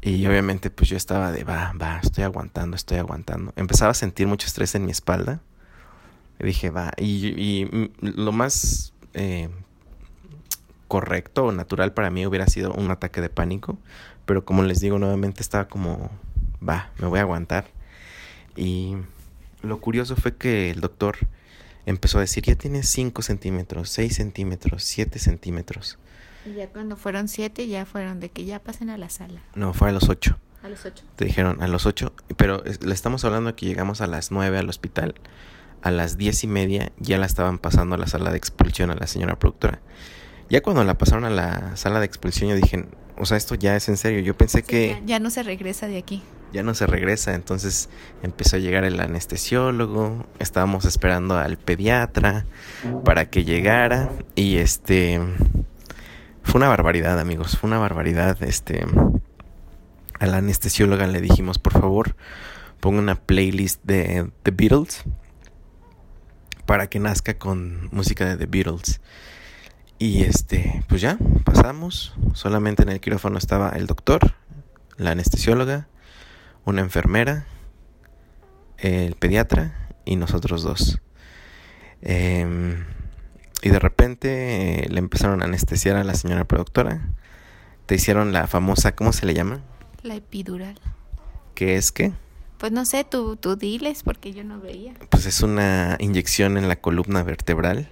Y 0.00 0.26
obviamente 0.26 0.70
pues 0.70 0.88
yo 0.88 0.96
estaba 0.96 1.32
de, 1.32 1.44
va, 1.44 1.72
va, 1.80 2.00
estoy 2.02 2.24
aguantando, 2.24 2.76
estoy 2.76 2.98
aguantando. 2.98 3.52
Empezaba 3.56 3.90
a 3.90 3.94
sentir 3.94 4.26
mucho 4.26 4.46
estrés 4.46 4.74
en 4.74 4.84
mi 4.84 4.92
espalda. 4.92 5.40
Y 6.38 6.46
dije, 6.46 6.70
va, 6.70 6.92
y, 6.96 7.26
y, 7.28 7.90
lo 8.00 8.30
más 8.30 8.92
eh, 9.14 9.48
correcto 10.86 11.46
o 11.46 11.52
natural 11.52 11.92
para 11.92 12.10
mí 12.10 12.26
hubiera 12.26 12.46
sido 12.46 12.72
un 12.74 12.90
ataque 12.90 13.20
de 13.20 13.28
pánico. 13.28 13.78
Pero 14.24 14.44
como 14.44 14.62
les 14.62 14.80
digo 14.80 14.98
nuevamente, 14.98 15.42
estaba 15.42 15.66
como, 15.66 16.10
va, 16.66 16.90
me 16.98 17.08
voy 17.08 17.18
a 17.18 17.22
aguantar. 17.22 17.66
Y 18.56 18.96
lo 19.62 19.80
curioso 19.80 20.16
fue 20.16 20.36
que 20.36 20.70
el 20.70 20.80
doctor 20.80 21.16
empezó 21.86 22.18
a 22.18 22.20
decir, 22.20 22.44
ya 22.44 22.54
tienes 22.54 22.88
5 22.90 23.22
centímetros, 23.22 23.90
6 23.90 24.14
centímetros, 24.14 24.84
7 24.84 25.18
centímetros. 25.18 25.98
Y 26.48 26.54
ya 26.54 26.68
cuando 26.68 26.96
fueron 26.96 27.28
siete, 27.28 27.66
ya 27.68 27.84
fueron 27.84 28.20
de 28.20 28.30
que 28.30 28.44
ya 28.44 28.58
pasen 28.60 28.90
a 28.90 28.96
la 28.98 29.08
sala. 29.10 29.40
No, 29.54 29.72
fue 29.74 29.88
a 29.88 29.92
los 29.92 30.08
8. 30.08 30.38
A 30.62 30.68
los 30.68 30.84
ocho. 30.84 31.04
Te 31.14 31.24
dijeron 31.24 31.62
a 31.62 31.68
los 31.68 31.86
8, 31.86 32.12
pero 32.36 32.64
es- 32.64 32.82
le 32.84 32.92
estamos 32.92 33.24
hablando 33.24 33.50
de 33.50 33.54
que 33.56 33.66
llegamos 33.66 34.00
a 34.00 34.06
las 34.08 34.32
9 34.32 34.58
al 34.58 34.68
hospital. 34.68 35.14
A 35.82 35.92
las 35.92 36.18
diez 36.18 36.42
y 36.42 36.48
media 36.48 36.90
ya 36.98 37.16
la 37.18 37.26
estaban 37.26 37.58
pasando 37.58 37.94
a 37.94 37.98
la 37.98 38.08
sala 38.08 38.32
de 38.32 38.38
expulsión 38.38 38.90
a 38.90 38.96
la 38.96 39.06
señora 39.06 39.38
productora. 39.38 39.80
Ya 40.50 40.60
cuando 40.62 40.82
la 40.82 40.98
pasaron 40.98 41.24
a 41.24 41.30
la 41.30 41.76
sala 41.76 42.00
de 42.00 42.06
expulsión 42.06 42.50
yo 42.50 42.56
dije, 42.56 42.86
o 43.16 43.24
sea, 43.26 43.36
esto 43.36 43.54
ya 43.54 43.76
es 43.76 43.88
en 43.88 43.96
serio. 43.96 44.18
Yo 44.20 44.36
pensé 44.36 44.64
que 44.64 44.88
Ya, 45.00 45.06
ya 45.06 45.18
no 45.20 45.30
se 45.30 45.44
regresa 45.44 45.86
de 45.86 45.98
aquí. 45.98 46.22
ya 46.52 46.64
no 46.64 46.74
se 46.74 46.86
regresa. 46.88 47.34
Entonces 47.34 47.88
empezó 48.24 48.56
a 48.56 48.58
llegar 48.58 48.82
el 48.82 48.98
anestesiólogo, 48.98 50.26
estábamos 50.40 50.84
esperando 50.86 51.36
al 51.38 51.56
pediatra 51.58 52.46
para 53.04 53.30
que 53.30 53.44
llegara 53.44 54.10
y 54.34 54.56
este 54.56 55.20
fue 56.48 56.60
una 56.60 56.68
barbaridad, 56.68 57.20
amigos, 57.20 57.58
fue 57.58 57.68
una 57.68 57.78
barbaridad. 57.78 58.42
Este 58.42 58.86
a 60.18 60.26
la 60.26 60.38
anestesióloga 60.38 61.06
le 61.06 61.20
dijimos, 61.20 61.58
por 61.58 61.74
favor, 61.74 62.16
ponga 62.80 63.00
una 63.00 63.16
playlist 63.16 63.82
de 63.84 64.30
The 64.44 64.50
Beatles 64.50 65.04
para 66.64 66.88
que 66.88 67.00
nazca 67.00 67.38
con 67.38 67.90
música 67.92 68.24
de 68.24 68.36
The 68.38 68.46
Beatles. 68.46 69.00
Y 69.98 70.22
este, 70.22 70.82
pues 70.88 71.02
ya, 71.02 71.18
pasamos. 71.44 72.14
Solamente 72.32 72.82
en 72.82 72.88
el 72.88 73.00
quirófano 73.00 73.36
estaba 73.36 73.70
el 73.70 73.86
doctor, 73.86 74.34
la 74.96 75.10
anestesióloga, 75.10 75.88
una 76.64 76.80
enfermera, 76.80 77.44
el 78.78 79.16
pediatra 79.16 79.90
y 80.06 80.16
nosotros 80.16 80.62
dos. 80.62 81.00
Em, 82.00 82.67
y 83.68 83.70
de 83.70 83.78
repente 83.78 84.84
eh, 84.84 84.88
le 84.88 84.98
empezaron 84.98 85.42
a 85.42 85.44
anestesiar 85.44 85.96
a 85.96 86.04
la 86.04 86.14
señora 86.14 86.44
productora. 86.46 87.02
Te 87.86 87.94
hicieron 87.96 88.32
la 88.32 88.46
famosa, 88.46 88.94
¿cómo 88.94 89.12
se 89.12 89.26
le 89.26 89.34
llama? 89.34 89.60
La 90.02 90.14
epidural. 90.14 90.80
Que 91.54 91.76
es 91.76 91.92
que, 91.92 92.12
Pues 92.58 92.72
no 92.72 92.84
sé, 92.84 93.04
tú, 93.04 93.36
tú 93.36 93.56
diles 93.56 94.02
porque 94.02 94.32
yo 94.32 94.42
no 94.44 94.58
veía. 94.60 94.94
pues 95.10 95.26
es 95.26 95.42
una 95.42 95.96
inyección 96.00 96.56
en 96.56 96.68
la 96.68 96.76
columna 96.76 97.22
vertebral 97.22 97.90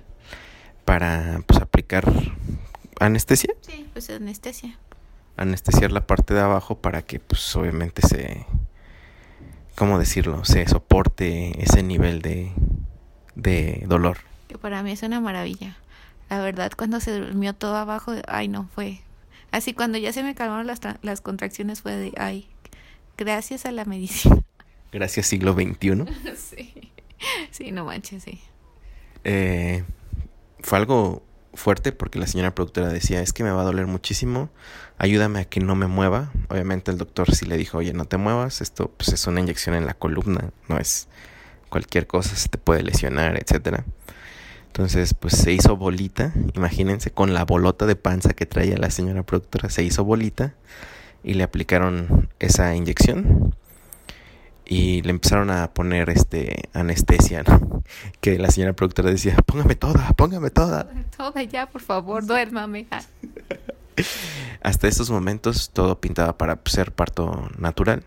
para 0.84 1.40
pues 1.46 1.60
aplicar 1.60 2.10
anestesia, 3.00 3.52
Sí, 3.60 3.86
pues 3.92 4.08
anestesia. 4.10 4.78
anestesiar 5.36 5.92
la 5.92 6.06
parte 6.06 6.32
de 6.32 6.40
abajo 6.40 6.78
para 6.80 7.02
que 7.02 7.18
pues 7.20 7.54
obviamente 7.56 8.00
se 8.06 8.46
¿cómo 9.74 9.98
decirlo? 9.98 10.44
se 10.44 10.66
soporte 10.68 11.62
ese 11.62 11.82
nivel 11.82 12.22
de 12.22 12.52
de 13.34 13.84
dolor. 13.86 14.18
Que 14.48 14.58
para 14.58 14.82
mí 14.82 14.92
es 14.92 15.02
una 15.02 15.20
maravilla. 15.20 15.76
La 16.30 16.40
verdad, 16.40 16.72
cuando 16.76 17.00
se 17.00 17.16
durmió 17.18 17.54
todo 17.54 17.76
abajo, 17.76 18.12
ay, 18.28 18.48
no, 18.48 18.68
fue. 18.74 19.00
Así 19.52 19.74
cuando 19.74 19.96
ya 19.98 20.12
se 20.12 20.22
me 20.22 20.34
calmaron 20.34 20.66
las, 20.66 20.80
tra- 20.82 20.98
las 21.02 21.20
contracciones 21.20 21.82
fue 21.82 21.96
de, 21.96 22.12
ay, 22.16 22.48
gracias 23.16 23.64
a 23.66 23.72
la 23.72 23.84
medicina. 23.84 24.36
Gracias 24.92 25.26
siglo 25.26 25.52
XXI. 25.52 26.04
sí. 26.36 26.92
Sí, 27.50 27.70
no 27.72 27.84
manches, 27.84 28.22
sí. 28.22 28.40
Eh, 29.24 29.84
fue 30.60 30.78
algo 30.78 31.22
fuerte 31.52 31.92
porque 31.92 32.18
la 32.18 32.26
señora 32.26 32.54
productora 32.54 32.88
decía, 32.88 33.20
es 33.20 33.32
que 33.32 33.42
me 33.44 33.50
va 33.50 33.62
a 33.62 33.64
doler 33.64 33.86
muchísimo, 33.86 34.48
ayúdame 34.98 35.40
a 35.40 35.44
que 35.44 35.60
no 35.60 35.74
me 35.74 35.86
mueva. 35.86 36.30
Obviamente 36.48 36.90
el 36.90 36.98
doctor 36.98 37.34
sí 37.34 37.46
le 37.46 37.56
dijo, 37.56 37.78
oye, 37.78 37.92
no 37.92 38.04
te 38.06 38.16
muevas, 38.16 38.60
esto 38.60 38.90
pues 38.96 39.08
es 39.12 39.26
una 39.26 39.40
inyección 39.40 39.74
en 39.74 39.86
la 39.86 39.94
columna, 39.94 40.50
no 40.68 40.78
es 40.78 41.08
cualquier 41.68 42.06
cosa, 42.06 42.36
se 42.36 42.48
te 42.48 42.58
puede 42.58 42.82
lesionar, 42.82 43.36
etcétera. 43.40 43.84
Entonces, 44.76 45.14
pues 45.14 45.34
se 45.34 45.52
hizo 45.52 45.74
bolita, 45.78 46.34
imagínense, 46.54 47.10
con 47.10 47.32
la 47.32 47.46
bolota 47.46 47.86
de 47.86 47.96
panza 47.96 48.34
que 48.34 48.44
traía 48.44 48.76
la 48.76 48.90
señora 48.90 49.22
productora, 49.22 49.70
se 49.70 49.82
hizo 49.82 50.04
bolita 50.04 50.52
y 51.24 51.32
le 51.32 51.44
aplicaron 51.44 52.28
esa 52.40 52.76
inyección 52.76 53.54
y 54.66 55.00
le 55.00 55.08
empezaron 55.12 55.50
a 55.50 55.72
poner 55.72 56.10
este 56.10 56.68
anestesia, 56.74 57.42
¿no? 57.42 57.84
que 58.20 58.38
la 58.38 58.50
señora 58.50 58.74
productora 58.74 59.10
decía, 59.10 59.36
póngame 59.46 59.76
toda, 59.76 60.12
póngame 60.12 60.50
toda. 60.50 60.90
Toda 61.16 61.42
ya, 61.42 61.70
por 61.70 61.80
favor, 61.80 62.26
duérmame. 62.26 62.86
Ah, 63.98 64.02
Hasta 64.60 64.88
estos 64.88 65.08
momentos 65.10 65.70
todo 65.70 65.98
pintaba 65.98 66.36
para 66.36 66.60
ser 66.66 66.92
parto 66.92 67.48
natural. 67.56 68.04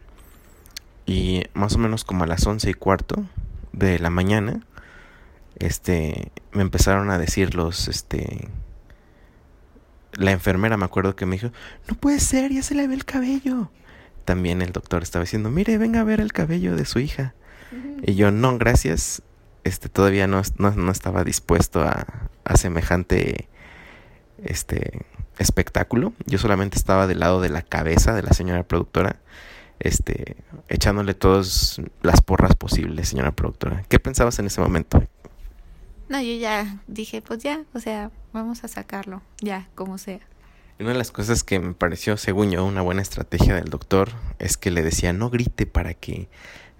Y 1.08 1.46
más 1.56 1.74
o 1.74 1.80
menos 1.80 2.04
como 2.04 2.26
a 2.26 2.28
las 2.28 2.46
once 2.46 2.70
y 2.70 2.76
cuarto 2.76 3.26
de 3.74 3.98
la 3.98 4.12
mañana, 4.12 4.62
este, 5.58 6.32
me 6.52 6.62
empezaron 6.62 7.10
a 7.10 7.18
decir 7.18 7.56
los, 7.56 7.88
este, 7.88 8.50
la 10.14 10.32
enfermera 10.32 10.78
me 10.78 10.86
acuerdo 10.86 11.16
que 11.16 11.26
me 11.26 11.36
dijo, 11.36 11.52
no 11.88 11.96
puede 11.96 12.20
ser, 12.20 12.52
ya 12.52 12.64
se 12.64 12.76
le 12.76 12.88
ve 12.88 12.94
el 12.94 13.06
cabello. 13.06 13.72
También 14.26 14.62
el 14.62 14.72
doctor 14.72 15.02
estaba 15.02 15.24
diciendo, 15.24 15.50
mire, 15.50 15.78
venga 15.78 16.02
a 16.02 16.04
ver 16.04 16.22
el 16.22 16.34
cabello 16.34 16.76
de 16.76 16.86
su 16.86 17.00
hija. 17.00 17.34
Y 18.04 18.16
yo, 18.16 18.32
no, 18.32 18.58
gracias. 18.58 19.22
Este, 19.64 19.90
todavía 19.90 20.28
no, 20.28 20.42
no, 20.58 20.72
no 20.72 20.92
estaba 20.92 21.24
dispuesto 21.24 21.82
a, 21.82 22.30
a 22.44 22.58
semejante 22.58 23.50
este 24.44 25.06
espectáculo. 25.38 26.14
Yo 26.26 26.38
solamente 26.38 26.78
estaba 26.78 27.08
del 27.08 27.20
lado 27.20 27.42
de 27.42 27.50
la 27.50 27.62
cabeza 27.62 28.14
de 28.14 28.24
la 28.24 28.34
señora 28.34 28.64
productora, 28.64 29.18
este, 29.80 30.36
echándole 30.68 31.14
todas 31.14 31.82
las 32.02 32.22
porras 32.22 32.56
posibles, 32.56 33.10
señora 33.10 33.32
productora. 33.32 33.84
¿Qué 33.88 34.00
pensabas 34.00 34.40
en 34.40 34.48
ese 34.48 34.62
momento? 34.62 35.04
No, 36.10 36.20
yo 36.20 36.34
ya 36.34 36.82
dije, 36.88 37.22
pues 37.22 37.44
ya, 37.44 37.64
o 37.76 37.80
sea, 37.80 38.10
vamos 38.34 38.64
a 38.64 38.68
sacarlo, 38.68 39.22
ya, 39.42 39.70
como 39.76 40.00
sea. 40.00 40.20
Una 40.80 40.90
de 40.90 40.98
las 40.98 41.12
cosas 41.12 41.44
que 41.44 41.60
me 41.60 41.76
pareció, 41.76 42.18
según 42.18 42.50
yo, 42.50 42.66
una 42.66 42.82
buena 42.82 43.04
estrategia 43.04 43.54
del 43.54 43.70
doctor 43.70 44.10
es 44.40 44.58
que 44.58 44.72
le 44.72 44.82
decía 44.82 45.14
no 45.14 45.30
grite 45.30 45.68
para 45.68 45.94
que 45.94 46.28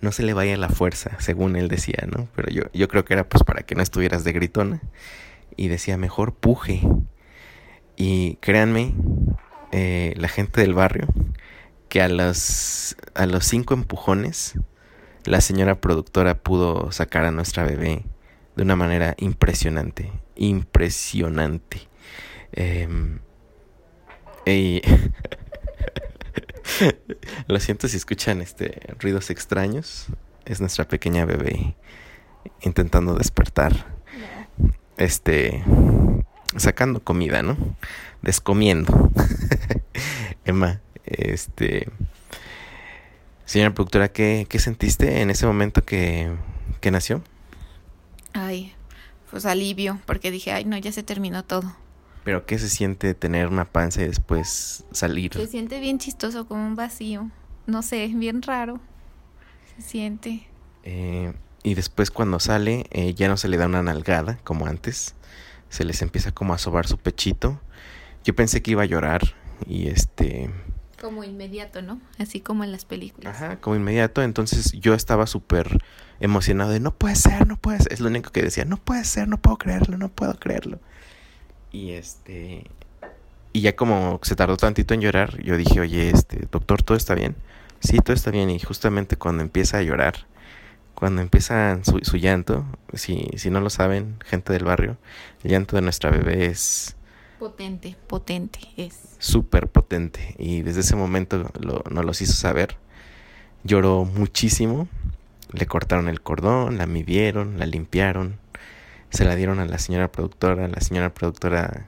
no 0.02 0.12
se 0.12 0.24
le 0.24 0.34
vaya 0.34 0.58
la 0.58 0.70
fuerza, 0.70 1.12
según 1.20 1.56
él 1.58 1.68
decía, 1.68 2.08
¿no? 2.08 2.28
Pero 2.36 2.50
yo, 2.50 2.64
yo 2.74 2.88
creo 2.88 3.06
que 3.06 3.14
era 3.14 3.30
pues 3.30 3.44
para 3.44 3.62
que 3.62 3.76
no 3.76 3.84
estuvieras 3.84 4.24
de 4.24 4.32
gritona. 4.32 4.82
Y 5.56 5.68
decía 5.68 5.98
mejor 5.98 6.34
puje. 6.34 6.82
Y 7.98 8.36
créanme, 8.38 8.94
eh, 9.72 10.16
la 10.18 10.30
gente 10.30 10.62
del 10.62 10.74
barrio, 10.74 11.08
que 11.88 12.02
a 12.02 12.08
los, 12.08 12.96
a 13.14 13.28
los 13.28 13.46
cinco 13.46 13.76
empujones, 13.76 14.56
la 15.26 15.42
señora 15.42 15.82
productora 15.82 16.36
pudo 16.36 16.92
sacar 16.92 17.26
a 17.26 17.32
nuestra 17.32 17.64
bebé 17.64 18.06
de 18.60 18.64
una 18.64 18.76
manera 18.76 19.16
impresionante, 19.20 20.12
impresionante. 20.36 21.88
Em, 22.52 23.20
lo 27.48 27.60
siento 27.62 27.88
si 27.88 27.96
escuchan 27.96 28.42
este 28.42 28.82
ruidos 29.00 29.30
extraños. 29.30 30.08
Es 30.44 30.60
nuestra 30.60 30.90
pequeña 30.90 31.24
bebé 31.24 31.78
intentando 32.60 33.16
despertar. 33.16 33.96
Este 34.98 35.64
sacando 36.58 37.02
comida, 37.02 37.42
¿no? 37.42 37.56
Descomiendo. 38.22 39.10
Emma, 40.44 40.82
este 41.06 41.88
señora 43.46 43.74
productora, 43.74 44.12
¿qué, 44.12 44.48
qué 44.50 44.60
sentiste 44.60 45.22
en 45.22 45.30
ese 45.30 45.46
momento 45.46 45.86
que, 45.86 46.30
que 46.82 46.92
nació? 46.92 47.24
Ay, 48.46 48.74
pues 49.30 49.46
alivio, 49.46 50.00
porque 50.06 50.32
dije, 50.32 50.52
ay, 50.52 50.66
no, 50.66 50.78
ya 50.78 50.92
se 50.92 51.04
terminó 51.04 51.44
todo. 51.44 51.76
Pero 52.24 52.46
¿qué 52.46 52.58
se 52.58 52.70
siente 52.70 53.14
tener 53.14 53.48
una 53.48 53.66
panza 53.66 54.02
y 54.02 54.08
después 54.08 54.86
salir? 54.92 55.34
Se 55.34 55.48
siente 55.48 55.80
bien 55.80 56.00
chistoso, 56.00 56.48
como 56.48 56.66
un 56.66 56.76
vacío. 56.76 57.30
No 57.68 57.82
sé, 57.82 58.10
bien 58.14 58.42
raro. 58.42 58.80
Se 59.76 59.82
siente. 59.82 60.48
Eh, 60.84 61.34
y 61.64 61.74
después 61.74 62.12
cuando 62.12 62.40
sale, 62.40 62.86
eh, 62.92 63.14
ya 63.14 63.28
no 63.28 63.38
se 63.38 63.50
le 63.50 63.58
da 63.58 63.66
una 63.66 63.84
nalgada 63.84 64.38
como 64.44 64.68
antes. 64.68 65.16
Se 65.70 65.84
les 65.84 66.02
empieza 66.02 66.32
como 66.32 66.54
a 66.54 66.58
sobar 66.58 66.88
su 66.88 66.98
pechito. 66.98 67.60
Yo 68.24 68.36
pensé 68.36 68.62
que 68.62 68.72
iba 68.72 68.84
a 68.84 68.88
llorar 68.88 69.36
y 69.68 69.88
este... 69.88 70.50
Como 71.00 71.24
inmediato, 71.24 71.82
¿no? 71.82 72.00
Así 72.18 72.42
como 72.42 72.64
en 72.64 72.72
las 72.72 72.86
películas. 72.86 73.36
Ajá, 73.36 73.62
como 73.62 73.76
inmediato. 73.76 74.22
Entonces 74.22 74.74
yo 74.74 74.94
estaba 74.94 75.28
súper 75.28 75.82
emocionado 76.20 76.72
de 76.72 76.80
no 76.80 76.94
puede 76.94 77.16
ser, 77.16 77.48
no 77.48 77.58
puede 77.58 77.80
ser. 77.80 77.94
Es 77.94 78.00
lo 78.00 78.10
único 78.10 78.32
que 78.32 78.42
decía, 78.42 78.66
no 78.66 78.78
puede 78.78 79.04
ser, 79.06 79.28
no 79.28 79.38
puedo 79.38 79.58
creerlo, 79.58 79.98
no 79.98 80.10
puedo 80.10 80.34
creerlo. 80.36 80.80
Y 81.72 81.92
este... 81.92 82.66
Y 83.52 83.62
ya 83.62 83.76
como 83.76 84.20
se 84.22 84.36
tardó 84.36 84.58
tantito 84.58 84.94
en 84.94 85.02
llorar, 85.02 85.42
yo 85.42 85.58
dije, 85.58 85.80
oye, 85.80 86.12
este, 86.12 86.48
doctor, 86.52 86.84
¿todo 86.84 86.96
está 86.96 87.16
bien? 87.16 87.36
Sí, 87.80 87.98
todo 87.98 88.14
está 88.14 88.30
bien. 88.30 88.50
Y 88.50 88.60
justamente 88.60 89.16
cuando 89.16 89.42
empieza 89.42 89.80
a 89.80 89.82
llorar, 89.82 90.28
cuando 90.94 91.22
empieza 91.22 91.80
su, 91.84 92.18
llanto, 92.18 92.66
si, 92.94 93.30
si 93.38 93.50
no 93.50 93.62
lo 93.62 93.70
saben, 93.70 94.18
gente 94.26 94.54
del 94.54 94.66
barrio, 94.66 94.98
el 95.44 95.52
llanto 95.52 95.78
de 95.78 95.82
nuestra 95.82 96.12
bebé 96.12 96.46
es 96.48 96.96
Potente, 97.40 97.96
potente 98.08 98.60
es. 98.76 99.00
súper 99.18 99.70
potente 99.70 100.36
y 100.38 100.62
desde 100.62 100.82
ese 100.82 100.98
momento 100.98 101.50
lo, 101.58 101.84
nos 101.90 102.04
los 102.04 102.22
hizo 102.22 102.34
saber. 102.34 102.76
Lloró 103.64 104.04
muchísimo, 104.04 104.90
le 105.54 105.66
cortaron 105.66 106.10
el 106.10 106.22
cordón, 106.22 106.78
la 106.78 106.86
midieron, 106.86 107.58
la 107.58 107.66
limpiaron, 107.66 108.38
se 109.10 109.24
la 109.24 109.36
dieron 109.36 109.60
a 109.60 109.66
la 109.66 109.78
señora 109.78 110.12
productora, 110.12 110.68
la 110.68 110.82
señora 110.82 111.14
productora 111.14 111.88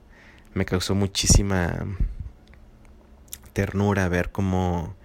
me 0.54 0.66
causó 0.66 0.96
muchísima 0.96 1.86
ternura 3.52 4.08
ver 4.08 4.32
cómo, 4.32 4.96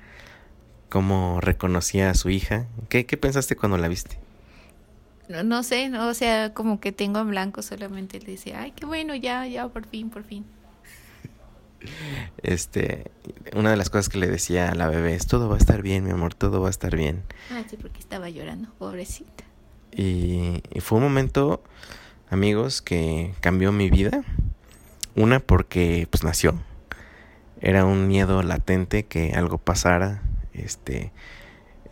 cómo 0.89 1.41
reconocía 1.41 2.11
a 2.11 2.15
su 2.15 2.31
hija. 2.31 2.67
¿Qué, 2.89 3.05
¿Qué 3.05 3.17
pensaste 3.17 3.57
cuando 3.57 3.79
la 3.79 3.89
viste? 3.89 4.19
No, 5.29 5.43
no 5.43 5.63
sé, 5.63 5.89
no, 5.89 6.09
o 6.09 6.15
sea, 6.15 6.55
como 6.55 6.81
que 6.81 6.93
tengo 6.93 7.21
en 7.21 7.29
blanco 7.29 7.63
solamente 7.63 8.21
le 8.21 8.33
decía, 8.33 8.61
ay, 8.63 8.73
qué 8.73 8.87
bueno, 8.87 9.15
ya, 9.15 9.47
ya, 9.47 9.69
por 9.69 9.87
fin, 9.87 10.11
por 10.11 10.25
fin. 10.25 10.45
Este, 12.43 13.11
una 13.55 13.71
de 13.71 13.77
las 13.77 13.91
cosas 13.91 14.09
que 14.09 14.19
le 14.19 14.29
decía 14.29 14.71
a 14.71 14.75
la 14.75 14.89
bebé 14.89 15.15
es 15.15 15.27
todo 15.27 15.49
va 15.49 15.57
a 15.57 15.59
estar 15.59 15.83
bien, 15.83 16.05
mi 16.05 16.11
amor, 16.11 16.35
todo 16.35 16.61
va 16.61 16.69
a 16.69 16.71
estar 16.71 16.97
bien. 16.97 17.23
Ah, 17.51 17.63
sí, 17.69 17.77
porque 17.77 17.99
estaba 17.99 18.29
llorando, 18.31 18.71
pobrecita. 18.79 19.45
Y, 19.93 20.63
y 20.73 20.81
fue 20.81 20.99
un 20.99 21.05
momento, 21.05 21.63
amigos, 22.31 22.83
que 22.83 23.35
cambió 23.41 23.73
mi 23.73 23.91
vida. 23.91 24.23
Una 25.15 25.41
porque 25.41 26.07
pues 26.11 26.25
nació. 26.25 26.55
Era 27.61 27.87
un 27.87 28.07
miedo 28.07 28.43
latente 28.43 29.07
que 29.07 29.33
algo 29.33 29.57
pasara. 29.57 30.23
Este, 30.53 31.13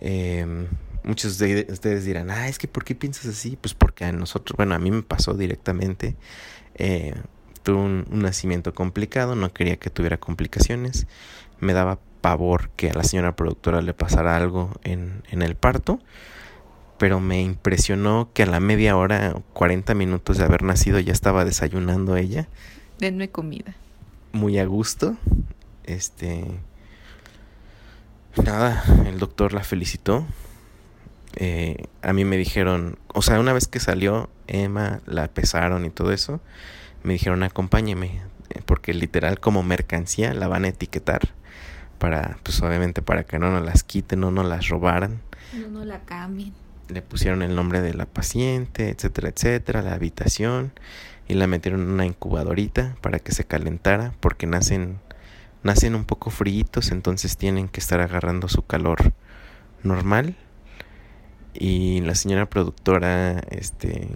em, 0.00 0.66
muchos 1.04 1.38
de 1.38 1.66
ustedes 1.70 2.04
dirán, 2.04 2.30
ah, 2.30 2.48
es 2.48 2.58
que 2.58 2.68
¿por 2.68 2.84
qué 2.84 2.94
piensas 2.94 3.26
así? 3.26 3.56
Pues 3.60 3.74
porque 3.74 4.04
a 4.04 4.12
nosotros, 4.12 4.56
bueno, 4.56 4.74
a 4.74 4.78
mí 4.78 4.90
me 4.90 5.02
pasó 5.02 5.34
directamente. 5.34 6.16
Eh, 6.74 7.14
tuve 7.62 7.76
un, 7.76 8.06
un 8.10 8.20
nacimiento 8.20 8.74
complicado, 8.74 9.34
no 9.36 9.52
quería 9.52 9.76
que 9.76 9.90
tuviera 9.90 10.18
complicaciones. 10.18 11.06
Me 11.60 11.72
daba 11.72 11.98
pavor 12.20 12.70
que 12.70 12.90
a 12.90 12.94
la 12.94 13.04
señora 13.04 13.36
productora 13.36 13.82
le 13.82 13.94
pasara 13.94 14.36
algo 14.36 14.72
en, 14.82 15.22
en 15.30 15.42
el 15.42 15.56
parto 15.56 16.00
pero 16.98 17.20
me 17.20 17.42
impresionó 17.42 18.30
que 18.32 18.44
a 18.44 18.46
la 18.46 18.60
media 18.60 18.96
hora, 18.96 19.34
40 19.52 19.94
minutos 19.94 20.38
de 20.38 20.44
haber 20.44 20.62
nacido, 20.62 21.00
ya 21.00 21.12
estaba 21.12 21.44
desayunando 21.44 22.16
ella, 22.16 22.48
Denme 22.98 23.28
comida. 23.28 23.74
muy 24.32 24.58
a 24.58 24.64
gusto. 24.64 25.16
Este. 25.84 26.44
Nada, 28.42 28.84
el 29.06 29.18
doctor 29.18 29.52
la 29.52 29.62
felicitó. 29.64 30.24
Eh, 31.36 31.86
a 32.02 32.12
mí 32.12 32.24
me 32.24 32.36
dijeron, 32.36 32.98
o 33.12 33.22
sea, 33.22 33.40
una 33.40 33.52
vez 33.52 33.66
que 33.66 33.80
salió 33.80 34.30
Emma, 34.46 35.00
la 35.06 35.28
pesaron 35.28 35.84
y 35.84 35.90
todo 35.90 36.12
eso, 36.12 36.40
me 37.02 37.14
dijeron, 37.14 37.42
acompáñeme, 37.42 38.20
eh, 38.50 38.62
porque 38.64 38.94
literal 38.94 39.40
como 39.40 39.62
mercancía 39.62 40.32
la 40.34 40.48
van 40.48 40.64
a 40.64 40.68
etiquetar 40.68 41.30
para, 41.98 42.38
pues 42.42 42.60
obviamente 42.62 43.02
para 43.02 43.24
que 43.24 43.38
no 43.38 43.50
nos 43.50 43.64
las 43.64 43.82
quiten, 43.82 44.20
no 44.20 44.30
nos 44.30 44.46
las 44.46 44.68
robaran. 44.68 45.20
No, 45.52 45.68
no 45.68 45.84
la 45.84 46.00
cambien. 46.00 46.52
le 46.88 47.02
pusieron 47.02 47.42
el 47.42 47.54
nombre 47.54 47.80
de 47.80 47.94
la 47.94 48.06
paciente, 48.06 48.90
etcétera, 48.90 49.28
etcétera, 49.28 49.82
la 49.82 49.94
habitación 49.94 50.72
y 51.26 51.34
la 51.34 51.46
metieron 51.46 51.82
en 51.82 51.90
una 51.90 52.06
incubadorita 52.06 52.96
para 53.00 53.18
que 53.18 53.32
se 53.32 53.44
calentara 53.44 54.12
porque 54.20 54.46
nacen 54.46 54.98
nacen 55.64 55.94
un 55.94 56.04
poco 56.04 56.30
fríitos, 56.30 56.92
entonces 56.92 57.36
tienen 57.36 57.68
que 57.68 57.80
estar 57.80 58.00
agarrando 58.00 58.48
su 58.48 58.64
calor 58.66 59.12
normal. 59.82 60.36
Y 61.54 62.00
la 62.00 62.14
señora 62.14 62.50
productora 62.50 63.38
este 63.50 64.08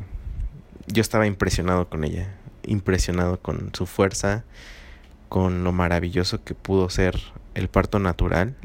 yo 0.92 1.01
estaba 1.01 1.27
impresionado 1.27 1.88
con 1.88 2.05
ella, 2.05 2.35
impresionado 2.64 3.40
con 3.40 3.70
su 3.74 3.87
fuerza, 3.87 4.44
con 5.29 5.64
lo 5.64 5.72
maravilloso 5.72 6.42
que 6.42 6.55
pudo 6.55 6.88
ser 6.90 7.20
el 7.55 7.68
parto 7.68 7.98
natural. 7.98 8.57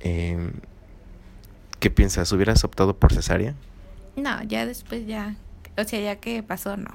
Em, 0.00 0.52
¿Qué 1.78 1.90
piensas? 1.90 2.32
¿Hubieras 2.32 2.64
optado 2.64 2.96
por 2.96 3.12
cesárea? 3.12 3.54
No, 4.16 4.42
ya 4.44 4.66
después 4.66 5.06
ya, 5.06 5.36
o 5.78 5.84
sea, 5.84 6.00
ya 6.00 6.16
que 6.16 6.42
pasó, 6.42 6.76
no. 6.76 6.90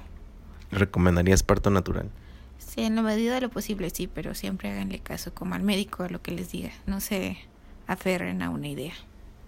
¿Recomendarías 0.71 1.43
parto 1.43 1.69
natural? 1.69 2.09
Sí, 2.57 2.81
en 2.81 2.95
la 2.95 3.01
medida 3.01 3.35
de 3.35 3.41
lo 3.41 3.49
posible, 3.49 3.89
sí, 3.89 4.07
pero 4.07 4.35
siempre 4.35 4.71
háganle 4.71 4.99
caso 4.99 5.33
como 5.33 5.55
al 5.55 5.63
médico 5.63 6.03
a 6.03 6.09
lo 6.09 6.21
que 6.21 6.31
les 6.31 6.51
diga. 6.51 6.71
No 6.85 6.99
se 6.99 7.37
aferren 7.87 8.41
a 8.41 8.49
una 8.49 8.67
idea. 8.67 8.93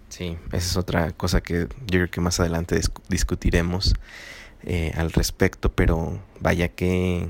Sí, 0.08 0.36
esa 0.48 0.56
es 0.56 0.76
otra 0.76 1.10
cosa 1.12 1.40
que 1.42 1.68
yo 1.86 1.86
creo 1.86 2.10
que 2.10 2.20
más 2.20 2.40
adelante 2.40 2.76
dis- 2.80 2.90
discutiremos 3.08 3.94
eh, 4.62 4.92
al 4.96 5.12
respecto, 5.12 5.70
pero 5.72 6.18
vaya 6.40 6.68
que 6.68 7.28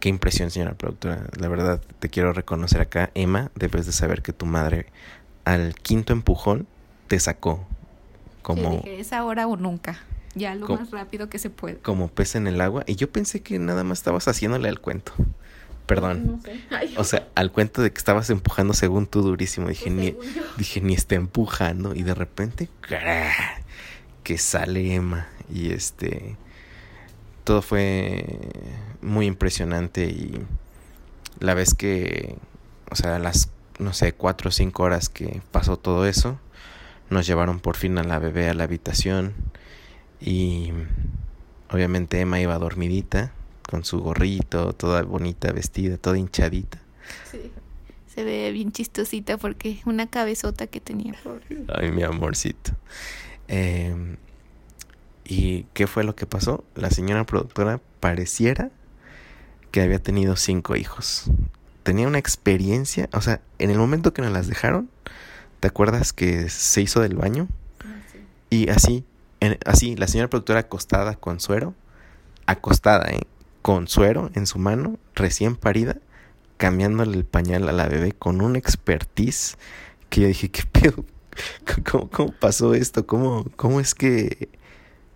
qué 0.00 0.08
impresión, 0.08 0.50
señora 0.50 0.74
productora. 0.74 1.26
La 1.38 1.48
verdad, 1.48 1.80
te 1.98 2.08
quiero 2.08 2.32
reconocer 2.32 2.80
acá, 2.80 3.10
Emma, 3.14 3.50
debes 3.54 3.86
de 3.86 3.92
saber 3.92 4.22
que 4.22 4.32
tu 4.32 4.46
madre 4.46 4.86
al 5.44 5.74
quinto 5.74 6.12
empujón 6.12 6.66
te 7.08 7.18
sacó 7.20 7.66
como, 8.42 8.70
Sí, 8.70 8.76
dije, 8.76 9.00
es 9.00 9.12
ahora 9.12 9.46
o 9.46 9.56
nunca. 9.56 10.00
Ya 10.34 10.54
lo 10.54 10.68
más 10.68 10.90
rápido 10.90 11.28
que 11.28 11.38
se 11.38 11.50
puede. 11.50 11.76
como 11.78 12.08
pez 12.08 12.34
en 12.36 12.46
el 12.46 12.60
agua 12.60 12.84
y 12.86 12.94
yo 12.96 13.10
pensé 13.10 13.42
que 13.42 13.58
nada 13.58 13.82
más 13.84 13.98
estabas 13.98 14.28
haciéndole 14.28 14.68
al 14.68 14.80
cuento. 14.80 15.12
Perdón. 15.90 16.26
No 16.26 16.40
sé. 16.40 16.60
Ay, 16.70 16.94
O 16.96 17.02
sea, 17.02 17.26
al 17.34 17.50
cuento 17.50 17.82
de 17.82 17.92
que 17.92 17.98
estabas 17.98 18.30
empujando 18.30 18.74
según 18.74 19.08
tú 19.08 19.22
durísimo. 19.22 19.68
Dije, 19.68 19.90
pues, 19.90 19.96
ni, 19.96 20.16
dije, 20.56 20.80
ni 20.80 20.94
está 20.94 21.16
empujando. 21.16 21.96
Y 21.96 22.04
de 22.04 22.14
repente, 22.14 22.68
que 24.22 24.38
sale 24.38 24.94
Emma. 24.94 25.26
Y 25.52 25.72
este. 25.72 26.36
Todo 27.42 27.60
fue 27.60 28.24
muy 29.02 29.26
impresionante. 29.26 30.04
Y 30.04 30.40
la 31.40 31.54
vez 31.54 31.74
que. 31.74 32.36
O 32.92 32.94
sea, 32.94 33.18
las, 33.18 33.50
no 33.80 33.92
sé, 33.92 34.12
cuatro 34.12 34.50
o 34.50 34.52
cinco 34.52 34.84
horas 34.84 35.08
que 35.08 35.42
pasó 35.50 35.76
todo 35.76 36.06
eso. 36.06 36.38
Nos 37.08 37.26
llevaron 37.26 37.58
por 37.58 37.76
fin 37.76 37.98
a 37.98 38.04
la 38.04 38.20
bebé 38.20 38.48
a 38.48 38.54
la 38.54 38.62
habitación. 38.62 39.34
Y. 40.20 40.72
Obviamente 41.68 42.20
Emma 42.20 42.38
iba 42.38 42.56
dormidita. 42.58 43.32
Con 43.70 43.84
su 43.84 44.00
gorrito, 44.00 44.72
toda 44.72 45.02
bonita, 45.02 45.52
vestida, 45.52 45.96
toda 45.96 46.18
hinchadita. 46.18 46.78
Sí. 47.30 47.52
Se 48.12 48.24
ve 48.24 48.50
bien 48.50 48.72
chistosita 48.72 49.36
porque 49.38 49.80
una 49.86 50.08
cabezota 50.08 50.66
que 50.66 50.80
tenía, 50.80 51.14
pobre. 51.22 51.44
Ay, 51.72 51.92
mi 51.92 52.02
amorcito. 52.02 52.72
Eh, 53.46 54.16
¿Y 55.24 55.64
qué 55.74 55.86
fue 55.86 56.02
lo 56.02 56.16
que 56.16 56.26
pasó? 56.26 56.64
La 56.74 56.90
señora 56.90 57.24
productora 57.24 57.80
pareciera 58.00 58.70
que 59.70 59.80
había 59.82 60.00
tenido 60.02 60.34
cinco 60.34 60.74
hijos. 60.74 61.26
Tenía 61.84 62.08
una 62.08 62.18
experiencia, 62.18 63.08
o 63.12 63.20
sea, 63.20 63.40
en 63.60 63.70
el 63.70 63.78
momento 63.78 64.12
que 64.12 64.22
nos 64.22 64.32
las 64.32 64.48
dejaron, 64.48 64.90
¿te 65.60 65.68
acuerdas 65.68 66.12
que 66.12 66.48
se 66.48 66.82
hizo 66.82 67.00
del 67.00 67.14
baño? 67.14 67.46
Y 68.50 68.68
así, 68.70 69.04
en- 69.38 69.58
así, 69.64 69.94
la 69.94 70.08
señora 70.08 70.28
productora 70.28 70.58
acostada 70.60 71.14
con 71.14 71.38
suero, 71.38 71.74
acostada, 72.46 73.08
¿eh? 73.10 73.20
Con 73.62 73.88
suero 73.88 74.30
en 74.34 74.46
su 74.46 74.58
mano, 74.58 74.98
recién 75.14 75.56
parida, 75.56 75.96
cambiándole 76.56 77.16
el 77.16 77.24
pañal 77.24 77.68
a 77.68 77.72
la 77.72 77.88
bebé 77.88 78.12
con 78.12 78.40
una 78.40 78.58
expertise 78.58 79.56
que 80.08 80.22
yo 80.22 80.28
dije, 80.28 80.50
¿qué 80.50 80.62
pedo? 80.64 81.04
¿Cómo, 81.90 82.10
cómo 82.10 82.32
pasó 82.32 82.74
esto? 82.74 83.06
¿Cómo, 83.06 83.46
cómo 83.56 83.80
es 83.80 83.94
que... 83.94 84.48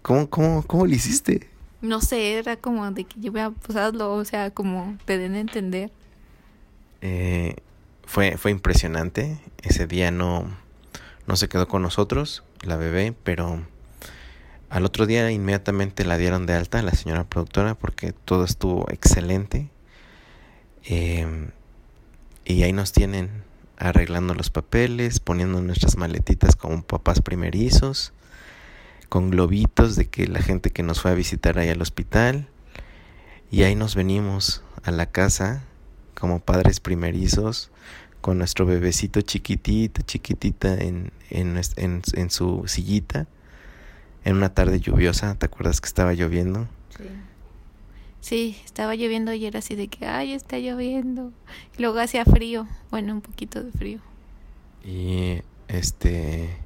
¿Cómo, 0.03 0.29
cómo, 0.29 0.63
cómo 0.67 0.87
lo 0.87 0.93
hiciste? 0.93 1.49
No 1.81 2.01
sé, 2.01 2.35
era 2.35 2.57
como 2.57 2.91
de 2.91 3.05
que 3.05 3.21
yo 3.21 3.33
vea, 3.33 3.51
pues 3.51 3.77
hazlo, 3.77 4.13
o 4.15 4.25
sea, 4.25 4.51
como 4.51 4.97
te 5.05 5.19
den 5.19 5.35
a 5.35 5.41
entender. 5.41 5.91
Eh, 7.01 7.57
fue, 8.07 8.37
fue 8.39 8.51
impresionante. 8.51 9.39
Ese 9.63 9.87
día 9.87 10.11
no, 10.11 10.47
no 11.27 11.37
se 11.37 11.49
quedó 11.49 11.69
con 11.69 11.83
nosotros, 11.83 12.43
la 12.63 12.77
bebé, 12.77 13.15
pero 13.23 13.67
al 14.75 14.85
otro 14.85 15.07
día 15.07 15.31
inmediatamente 15.31 16.05
la 16.05 16.19
dieron 16.19 16.47
de 16.47 16.55
alta 16.55 16.83
la 16.83 16.91
señora 16.91 17.23
productora 17.23 17.77
porque 17.77 18.13
todo 18.13 18.43
estuvo 18.43 18.91
excelente. 18.91 19.71
Eh, 20.85 21.49
y 22.45 22.65
ahí 22.65 22.73
nos 22.73 22.91
tienen 22.91 23.45
arreglando 23.77 24.35
los 24.35 24.51
papeles, 24.51 25.21
poniendo 25.21 25.61
nuestras 25.61 25.97
maletitas 25.97 26.57
como 26.57 26.83
papás 26.83 27.23
primerizos, 27.23 28.13
con 29.09 29.31
globitos 29.31 29.95
de 29.95 30.09
que 30.09 30.27
la 30.27 30.43
gente 30.43 30.71
que 30.71 30.83
nos 30.83 31.01
fue 31.01 31.13
a 31.13 31.15
visitar 31.15 31.57
ahí 31.57 31.69
al 31.69 31.81
hospital. 31.81 32.49
Y 33.53 33.63
ahí 33.63 33.77
nos 33.77 33.95
venimos 33.95 34.65
a 34.83 34.91
la 34.91 35.07
casa 35.07 35.63
como 36.15 36.41
padres 36.41 36.81
primerizos, 36.81 37.71
con 38.21 38.39
nuestro 38.39 38.67
bebecito 38.67 39.21
chiquitito, 39.21 40.03
chiquitita 40.03 40.75
en, 40.75 41.13
en 41.31 42.31
su 42.31 42.65
sillita, 42.67 43.29
en 44.25 44.37
una 44.37 44.55
tarde 44.55 44.81
lluviosa, 44.81 45.35
¿te 45.35 45.47
acuerdas 45.47 45.81
que 45.81 45.87
estaba 45.87 46.15
lloviendo? 46.15 46.67
Sí. 46.97 47.05
Sí, 48.21 48.59
estaba 48.65 48.95
lloviendo 48.95 49.35
y 49.35 49.45
era 49.45 49.59
así 49.59 49.75
de 49.75 49.89
que, 49.89 50.07
ay, 50.07 50.33
está 50.33 50.59
lloviendo. 50.59 51.31
Y 51.77 51.83
luego 51.83 51.99
hacía 51.99 52.25
frío, 52.25 52.67
bueno, 52.91 53.13
un 53.13 53.21
poquito 53.21 53.63
de 53.63 53.71
frío. 53.71 54.01
Y 54.83 55.43
este 55.69 56.57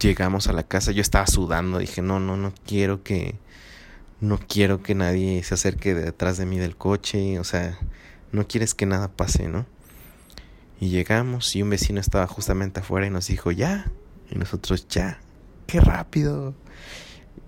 llegamos 0.00 0.48
a 0.48 0.54
la 0.54 0.62
casa, 0.62 0.92
yo 0.92 1.02
estaba 1.02 1.26
sudando, 1.26 1.78
dije, 1.78 2.00
"No, 2.00 2.20
no, 2.20 2.36
no 2.36 2.54
quiero 2.66 3.02
que 3.02 3.34
no 4.20 4.38
quiero 4.38 4.82
que 4.82 4.94
nadie 4.94 5.42
se 5.42 5.54
acerque 5.54 5.94
detrás 5.94 6.38
de 6.38 6.46
mí 6.46 6.58
del 6.58 6.76
coche, 6.76 7.38
o 7.38 7.44
sea, 7.44 7.78
no 8.32 8.46
quieres 8.48 8.74
que 8.74 8.86
nada 8.86 9.08
pase, 9.08 9.48
¿no?" 9.48 9.66
Y 10.80 10.88
llegamos 10.88 11.54
y 11.54 11.62
un 11.62 11.70
vecino 11.70 12.00
estaba 12.00 12.26
justamente 12.26 12.80
afuera 12.80 13.06
y 13.06 13.10
nos 13.10 13.26
dijo, 13.26 13.50
"Ya." 13.50 13.90
Y 14.30 14.36
nosotros, 14.36 14.88
"Ya." 14.88 15.20
Qué 15.66 15.80
rápido. 15.80 16.54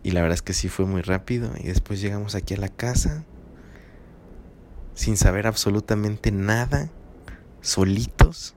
Y 0.03 0.11
la 0.11 0.21
verdad 0.21 0.35
es 0.35 0.43
que 0.43 0.53
sí 0.53 0.69
fue 0.69 0.85
muy 0.85 1.03
rápido. 1.03 1.51
Y 1.59 1.69
después 1.69 2.01
llegamos 2.01 2.35
aquí 2.35 2.55
a 2.55 2.59
la 2.59 2.69
casa 2.69 3.25
sin 4.95 5.17
saber 5.17 5.47
absolutamente 5.47 6.31
nada, 6.31 6.91
solitos. 7.61 8.55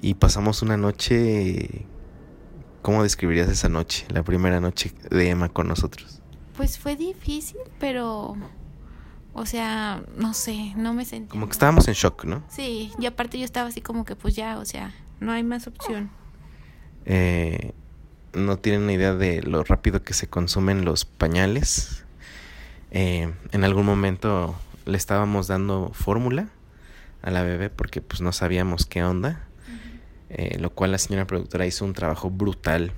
Y 0.00 0.14
pasamos 0.14 0.62
una 0.62 0.76
noche... 0.76 1.86
¿Cómo 2.82 3.02
describirías 3.02 3.48
esa 3.48 3.68
noche? 3.68 4.06
La 4.10 4.22
primera 4.22 4.60
noche 4.60 4.92
de 5.10 5.28
Emma 5.28 5.48
con 5.48 5.66
nosotros. 5.66 6.22
Pues 6.56 6.78
fue 6.78 6.94
difícil, 6.94 7.58
pero... 7.80 8.36
O 9.32 9.44
sea, 9.44 10.02
no 10.16 10.32
sé, 10.32 10.72
no 10.76 10.94
me 10.94 11.04
sentí... 11.04 11.28
Como 11.28 11.46
que 11.46 11.52
estábamos 11.52 11.88
en 11.88 11.94
shock, 11.94 12.24
¿no? 12.24 12.44
Sí, 12.48 12.92
y 12.98 13.06
aparte 13.06 13.38
yo 13.38 13.44
estaba 13.44 13.68
así 13.68 13.82
como 13.82 14.04
que 14.04 14.16
pues 14.16 14.36
ya, 14.36 14.58
o 14.58 14.64
sea, 14.64 14.94
no 15.20 15.32
hay 15.32 15.42
más 15.42 15.66
opción. 15.66 16.10
Eh, 17.06 17.72
no 18.34 18.58
tienen 18.58 18.82
una 18.82 18.92
idea 18.92 19.14
de 19.14 19.42
lo 19.42 19.64
rápido 19.64 20.02
que 20.02 20.12
se 20.12 20.28
consumen 20.28 20.84
los 20.84 21.04
pañales. 21.04 22.04
Eh, 22.90 23.32
en 23.52 23.64
algún 23.64 23.86
momento 23.86 24.54
le 24.84 24.96
estábamos 24.96 25.46
dando 25.46 25.90
fórmula 25.94 26.48
a 27.22 27.30
la 27.30 27.42
bebé 27.42 27.70
porque 27.70 28.00
pues 28.00 28.20
no 28.20 28.32
sabíamos 28.32 28.86
qué 28.86 29.02
onda. 29.02 29.42
Eh, 30.28 30.58
lo 30.58 30.70
cual 30.70 30.90
la 30.90 30.98
señora 30.98 31.26
productora 31.26 31.66
hizo 31.66 31.84
un 31.84 31.92
trabajo 31.92 32.30
brutal 32.30 32.92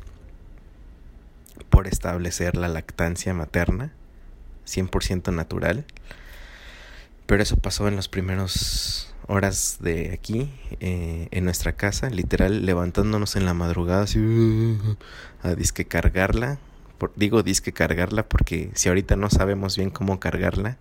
por 1.69 1.87
establecer 1.87 2.57
la 2.57 2.69
lactancia 2.69 3.35
materna 3.35 3.93
100% 4.67 5.33
natural. 5.33 5.85
Pero 7.27 7.43
eso 7.43 7.57
pasó 7.57 7.87
en 7.89 7.97
los 7.97 8.09
primeros 8.09 9.08
horas 9.29 9.77
de 9.81 10.13
aquí, 10.13 10.51
eh, 10.81 11.29
en 11.31 11.45
nuestra 11.45 11.73
casa, 11.75 12.11
literal, 12.11 12.67
levantándonos 12.67 13.37
en 13.37 13.45
la 13.45 13.55
madrugada, 13.55 14.03
así, 14.03 14.19
a 15.43 15.55
disque 15.55 15.85
cargarla. 15.85 16.59
Por, 16.97 17.13
digo 17.15 17.45
disque 17.45 17.73
cargarla 17.73 18.29
porque 18.29 18.71
si 18.75 18.89
ahorita 18.89 19.15
no 19.15 19.31
sabemos 19.31 19.77
bien 19.77 19.91
cómo 19.91 20.19
cargarla, 20.19 20.79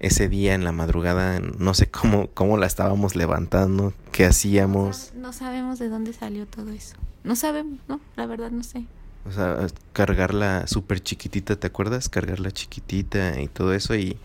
ese 0.00 0.28
día 0.28 0.54
en 0.54 0.64
la 0.64 0.72
madrugada 0.72 1.40
no 1.40 1.74
sé 1.74 1.90
cómo, 1.90 2.28
cómo 2.32 2.56
la 2.56 2.66
estábamos 2.66 3.16
levantando, 3.16 3.92
qué 4.12 4.24
hacíamos. 4.24 5.12
No 5.14 5.32
sabemos 5.32 5.78
de 5.78 5.88
dónde 5.88 6.12
salió 6.12 6.46
todo 6.46 6.70
eso. 6.70 6.96
No 7.24 7.36
sabemos, 7.36 7.80
¿no? 7.88 8.00
La 8.16 8.26
verdad 8.26 8.50
no 8.50 8.64
sé. 8.64 8.86
O 9.24 9.30
sea, 9.30 9.66
cargarla 9.92 10.66
súper 10.66 11.00
chiquitita, 11.00 11.56
¿te 11.56 11.66
acuerdas? 11.66 12.08
Cargarla 12.08 12.50
chiquitita 12.50 13.40
y 13.40 13.46
todo 13.46 13.74
eso 13.74 13.94
y 13.94 14.16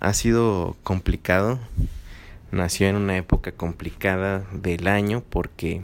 ha 0.00 0.14
sido 0.14 0.76
complicado. 0.82 1.58
Nació 2.52 2.86
en 2.88 2.96
una 2.96 3.16
época 3.16 3.52
complicada 3.52 4.44
del 4.52 4.86
año 4.86 5.22
porque 5.26 5.80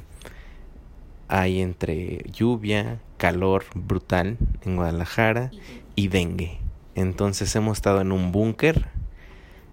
hay 1.26 1.62
entre 1.62 2.26
lluvia, 2.30 3.00
calor 3.16 3.64
brutal 3.74 4.36
en 4.66 4.76
Guadalajara 4.76 5.50
y 5.94 6.08
dengue. 6.08 6.58
Entonces 6.94 7.56
hemos 7.56 7.78
estado 7.78 8.02
en 8.02 8.12
un 8.12 8.32
búnker 8.32 8.86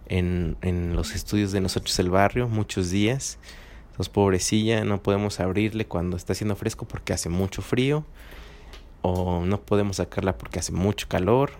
en, 0.08 0.56
en, 0.62 0.96
los 0.96 1.14
estudios 1.16 1.52
de 1.52 1.60
nosotros 1.60 2.00
el 2.00 2.10
barrio 2.10 2.48
muchos 2.48 2.92
días. 2.92 3.40
Entonces 3.92 4.08
pobrecilla, 4.08 4.86
no 4.86 5.04
podemos 5.04 5.42
abrirle 5.42 5.86
cuando 5.86 6.16
está 6.16 6.32
haciendo 6.32 6.56
fresco 6.56 6.88
porque 6.88 7.12
hace 7.12 7.28
mucho 7.28 7.62
frío. 7.62 8.06
O 9.02 9.46
no 9.46 9.60
podemos 9.60 9.98
sacarla 9.98 10.38
porque 10.38 10.60
hace 10.60 10.72
mucho 10.72 11.10
calor. 11.10 11.52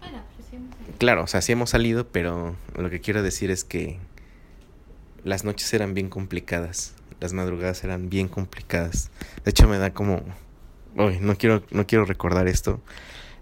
Bueno, 0.00 0.18
sí 0.50 0.56
hemos 0.56 0.74
salido. 0.74 0.98
Claro, 0.98 1.22
o 1.22 1.26
sea, 1.28 1.42
sí 1.42 1.52
hemos 1.52 1.70
salido, 1.70 2.08
pero 2.08 2.56
lo 2.76 2.90
que 2.90 3.00
quiero 3.00 3.22
decir 3.22 3.52
es 3.52 3.62
que 3.62 4.00
las 5.24 5.44
noches 5.44 5.72
eran 5.74 5.94
bien 5.94 6.08
complicadas. 6.08 6.94
Las 7.20 7.32
madrugadas 7.32 7.84
eran 7.84 8.08
bien 8.08 8.28
complicadas. 8.28 9.10
De 9.44 9.50
hecho, 9.50 9.68
me 9.68 9.78
da 9.78 9.92
como... 9.92 10.22
Uy, 10.96 11.18
no 11.20 11.36
quiero, 11.36 11.62
no 11.70 11.86
quiero 11.86 12.04
recordar 12.04 12.48
esto. 12.48 12.80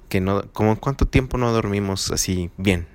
Que 0.09 0.21
no... 0.21 0.51
Como 0.53 0.79
cuánto 0.79 1.07
tiempo 1.07 1.38
no 1.38 1.51
dormimos 1.53 2.11
así 2.11 2.51
bien. 2.57 2.87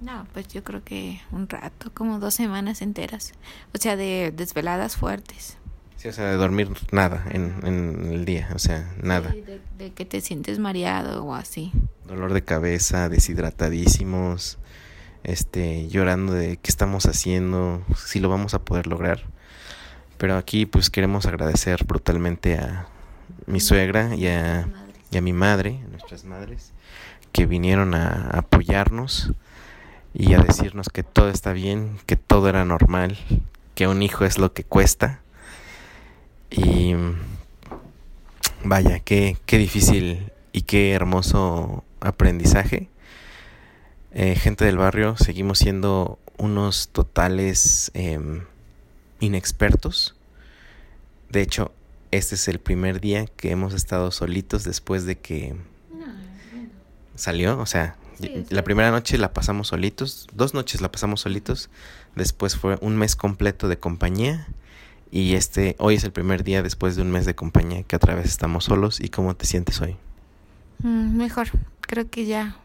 No, 0.00 0.26
pues 0.32 0.48
yo 0.48 0.64
creo 0.64 0.82
que 0.82 1.20
un 1.30 1.46
rato, 1.48 1.92
como 1.92 2.18
dos 2.18 2.32
semanas 2.32 2.80
enteras. 2.80 3.32
O 3.74 3.78
sea, 3.78 3.96
de 3.96 4.32
desveladas 4.34 4.96
fuertes. 4.96 5.58
Sí, 5.96 6.08
o 6.08 6.12
sea, 6.12 6.24
de 6.24 6.36
dormir 6.36 6.70
nada 6.92 7.26
en, 7.30 7.54
en 7.64 8.10
el 8.10 8.24
día. 8.24 8.48
O 8.54 8.58
sea, 8.58 8.90
nada. 9.02 9.32
Sí, 9.32 9.42
de, 9.42 9.60
de 9.76 9.92
que 9.92 10.06
te 10.06 10.22
sientes 10.22 10.58
mareado 10.58 11.22
o 11.24 11.34
así. 11.34 11.70
Dolor 12.06 12.32
de 12.32 12.42
cabeza, 12.42 13.10
deshidratadísimos. 13.10 14.58
Este, 15.22 15.88
llorando 15.88 16.32
de 16.32 16.56
qué 16.56 16.70
estamos 16.70 17.06
haciendo, 17.06 17.84
si 17.96 18.20
lo 18.20 18.28
vamos 18.28 18.54
a 18.54 18.62
poder 18.62 18.86
lograr. 18.86 19.24
Pero 20.18 20.36
aquí 20.36 20.66
pues 20.66 20.90
queremos 20.90 21.26
agradecer 21.26 21.84
brutalmente 21.84 22.58
a 22.58 22.86
mi 23.46 23.60
suegra 23.60 24.14
y 24.14 24.26
a, 24.26 24.68
y 25.10 25.16
a 25.16 25.20
mi 25.20 25.32
madre, 25.32 25.80
a 25.84 25.88
nuestras 25.88 26.24
madres, 26.24 26.72
que 27.32 27.46
vinieron 27.46 27.94
a 27.94 28.30
apoyarnos 28.30 29.32
y 30.14 30.34
a 30.34 30.40
decirnos 30.40 30.88
que 30.88 31.02
todo 31.02 31.30
está 31.30 31.52
bien, 31.52 31.98
que 32.06 32.16
todo 32.16 32.48
era 32.48 32.64
normal, 32.64 33.16
que 33.74 33.86
un 33.86 34.02
hijo 34.02 34.24
es 34.24 34.38
lo 34.38 34.52
que 34.52 34.64
cuesta. 34.64 35.20
Y 36.50 36.94
vaya, 38.64 39.00
qué, 39.00 39.36
qué 39.46 39.58
difícil 39.58 40.32
y 40.52 40.62
qué 40.62 40.92
hermoso 40.92 41.84
aprendizaje. 42.00 42.88
Eh, 44.12 44.34
gente 44.34 44.64
del 44.64 44.76
barrio, 44.76 45.16
seguimos 45.16 45.58
siendo 45.58 46.18
unos 46.36 46.88
totales 46.88 47.90
eh, 47.94 48.18
inexpertos. 49.20 50.16
De 51.28 51.42
hecho, 51.42 51.72
este 52.10 52.34
es 52.34 52.48
el 52.48 52.58
primer 52.58 53.00
día 53.00 53.26
que 53.26 53.52
hemos 53.52 53.72
estado 53.72 54.10
solitos 54.10 54.64
después 54.64 55.04
de 55.04 55.18
que 55.18 55.54
No, 55.92 56.06
salió. 57.14 57.58
O 57.60 57.66
sea, 57.66 57.96
sí. 58.20 58.44
la 58.50 58.64
primera 58.64 58.90
noche 58.90 59.16
la 59.16 59.32
pasamos 59.32 59.68
solitos, 59.68 60.26
dos 60.32 60.54
noches 60.54 60.80
la 60.80 60.90
pasamos 60.90 61.20
solitos. 61.20 61.70
Después 62.16 62.56
fue 62.56 62.78
un 62.80 62.96
mes 62.96 63.14
completo 63.14 63.68
de 63.68 63.78
compañía. 63.78 64.48
Y 65.12 65.34
este, 65.34 65.76
hoy 65.78 65.96
es 65.96 66.04
el 66.04 66.12
primer 66.12 66.42
día 66.44 66.62
después 66.62 66.96
de 66.96 67.02
un 67.02 67.10
mes 67.10 67.26
de 67.26 67.34
compañía 67.34 67.82
que 67.84 67.96
otra 67.96 68.14
vez 68.14 68.26
estamos 68.26 68.64
solos. 68.64 69.00
¿Y 69.00 69.08
cómo 69.08 69.36
te 69.36 69.46
sientes 69.46 69.80
hoy? 69.80 69.96
Mm, 70.82 71.16
mejor, 71.16 71.48
creo 71.80 72.08
que 72.10 72.26
ya 72.26 72.56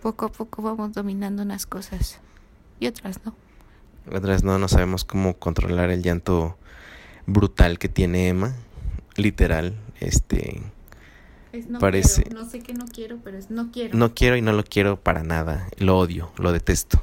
poco 0.00 0.26
a 0.26 0.32
poco 0.32 0.62
vamos 0.62 0.92
dominando 0.92 1.42
unas 1.42 1.66
cosas 1.66 2.18
y 2.78 2.86
otras 2.86 3.20
no. 3.24 3.34
Otras 4.10 4.42
no, 4.42 4.58
no 4.58 4.68
sabemos 4.68 5.04
cómo 5.04 5.34
controlar 5.36 5.90
el 5.90 6.02
llanto 6.02 6.56
brutal 7.26 7.78
que 7.78 7.88
tiene 7.88 8.28
Emma. 8.28 8.54
Literal, 9.16 9.76
este, 10.00 10.62
Es 11.52 11.68
no 11.68 11.78
Parece- 11.78 12.22
quiero, 12.22 12.42
no 12.42 12.48
sé 12.48 12.60
que 12.60 12.72
no 12.74 12.86
quiero, 12.86 13.18
pero 13.22 13.36
es 13.36 13.50
no 13.50 13.70
quiero. 13.72 13.96
no 13.98 14.14
quiero 14.14 14.36
y 14.36 14.42
no 14.42 14.52
lo 14.52 14.64
quiero 14.64 14.98
para 15.00 15.22
nada. 15.22 15.68
Lo 15.78 15.98
odio, 15.98 16.30
lo 16.38 16.52
detesto. 16.52 17.00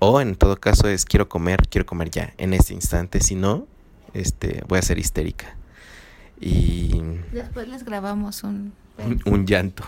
O 0.00 0.20
en 0.20 0.36
todo 0.36 0.56
caso 0.60 0.88
es 0.88 1.04
quiero 1.04 1.28
comer, 1.28 1.68
quiero 1.68 1.86
comer 1.86 2.10
ya, 2.10 2.34
en 2.38 2.52
este 2.54 2.74
instante. 2.74 3.20
Si 3.20 3.34
no, 3.34 3.66
este, 4.14 4.62
voy 4.68 4.78
a 4.78 4.82
ser 4.82 4.98
histérica. 4.98 5.56
Y 6.40 7.00
Después 7.32 7.66
les 7.68 7.84
grabamos 7.84 8.44
un... 8.44 8.72
un, 9.24 9.46
llanto. 9.46 9.84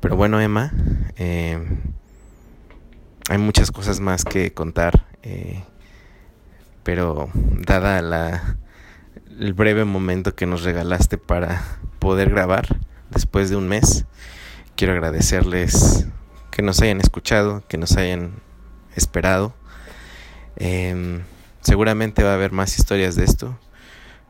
Pero 0.00 0.16
bueno, 0.16 0.40
Emma, 0.40 0.72
eh, 1.16 1.58
hay 3.28 3.38
muchas 3.38 3.70
cosas 3.70 4.00
más 4.00 4.24
que 4.24 4.52
contar. 4.52 5.06
eh, 5.22 5.62
pero 6.88 7.28
dada 7.34 8.00
la, 8.00 8.56
el 9.38 9.52
breve 9.52 9.84
momento 9.84 10.34
que 10.34 10.46
nos 10.46 10.62
regalaste 10.62 11.18
para 11.18 11.62
poder 11.98 12.30
grabar 12.30 12.78
después 13.10 13.50
de 13.50 13.56
un 13.56 13.68
mes, 13.68 14.06
quiero 14.74 14.94
agradecerles 14.94 16.06
que 16.50 16.62
nos 16.62 16.80
hayan 16.80 17.00
escuchado, 17.00 17.62
que 17.68 17.78
nos 17.78 17.96
hayan 17.96 18.32
esperado. 18.96 19.54
Em, 20.56 21.22
seguramente 21.60 22.22
va 22.22 22.30
a 22.30 22.34
haber 22.34 22.52
más 22.52 22.78
historias 22.78 23.16
de 23.16 23.24
esto, 23.24 23.58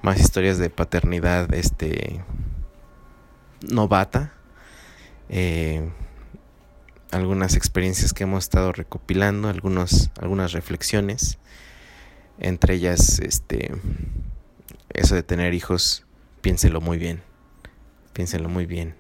más 0.03 0.21
historias 0.21 0.59
de 0.59 0.69
paternidad 0.69 1.55
este 1.55 2.23
novata. 3.63 4.33
Eh, 5.29 5.91
algunas 7.11 7.57
experiencias 7.57 8.13
que 8.13 8.25
hemos 8.25 8.45
estado 8.45 8.73
recopilando, 8.73 9.49
algunos, 9.49 10.11
algunas 10.21 10.53
reflexiones, 10.53 11.39
entre 12.39 12.75
ellas 12.75 13.19
este 13.21 13.75
eso 14.91 15.15
de 15.15 15.23
tener 15.23 15.55
hijos, 15.55 16.05
piénsenlo 16.41 16.81
muy 16.81 16.99
bien, 16.99 17.23
piénsenlo 18.13 18.49
muy 18.49 18.67
bien, 18.67 18.95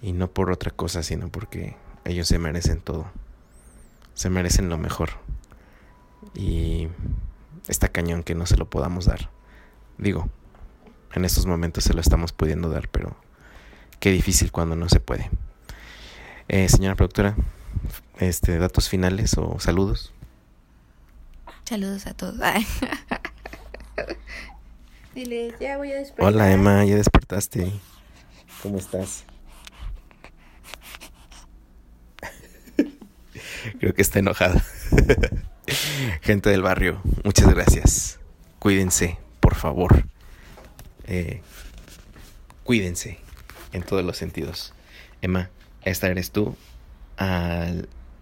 y 0.00 0.12
no 0.12 0.30
por 0.30 0.50
otra 0.50 0.70
cosa, 0.70 1.02
sino 1.02 1.28
porque 1.28 1.76
ellos 2.04 2.28
se 2.28 2.38
merecen 2.38 2.80
todo, 2.80 3.10
se 4.14 4.30
merecen 4.30 4.68
lo 4.68 4.78
mejor, 4.78 5.10
y 6.34 6.88
está 7.68 7.88
cañón 7.88 8.22
que 8.22 8.34
no 8.34 8.46
se 8.46 8.56
lo 8.56 8.70
podamos 8.70 9.06
dar, 9.06 9.30
digo, 9.98 10.28
en 11.14 11.24
estos 11.24 11.46
momentos 11.46 11.84
se 11.84 11.94
lo 11.94 12.00
estamos 12.00 12.32
pudiendo 12.32 12.70
dar, 12.70 12.88
pero 12.88 13.16
qué 14.02 14.10
difícil 14.10 14.50
cuando 14.50 14.74
no 14.74 14.88
se 14.88 14.98
puede. 14.98 15.30
Eh, 16.48 16.68
señora 16.68 16.96
productora, 16.96 17.36
este, 18.18 18.58
datos 18.58 18.88
finales 18.88 19.38
o 19.38 19.60
saludos. 19.60 20.12
Saludos 21.64 22.08
a 22.08 22.14
todos. 22.14 22.34
Diles, 25.14 25.54
ya 25.60 25.76
voy 25.76 25.92
a 25.92 25.98
despertar. 25.98 26.26
Hola 26.26 26.50
Emma, 26.50 26.84
ya 26.84 26.96
despertaste. 26.96 27.70
¿Cómo 28.60 28.78
estás? 28.78 29.22
Creo 33.78 33.94
que 33.94 34.02
está 34.02 34.18
enojada. 34.18 34.64
Gente 36.22 36.50
del 36.50 36.62
barrio, 36.62 37.00
muchas 37.22 37.48
gracias. 37.48 38.18
Cuídense, 38.58 39.20
por 39.38 39.54
favor. 39.54 40.06
Eh, 41.06 41.40
cuídense 42.64 43.21
en 43.72 43.82
todos 43.82 44.04
los 44.04 44.16
sentidos. 44.16 44.74
Emma, 45.20 45.50
esta 45.82 46.08
eres 46.08 46.30
tú 46.30 46.56
a 47.18 47.66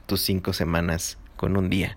tus 0.06 0.20
cinco 0.22 0.52
semanas 0.52 1.18
con 1.36 1.56
un 1.56 1.70
día. 1.70 1.96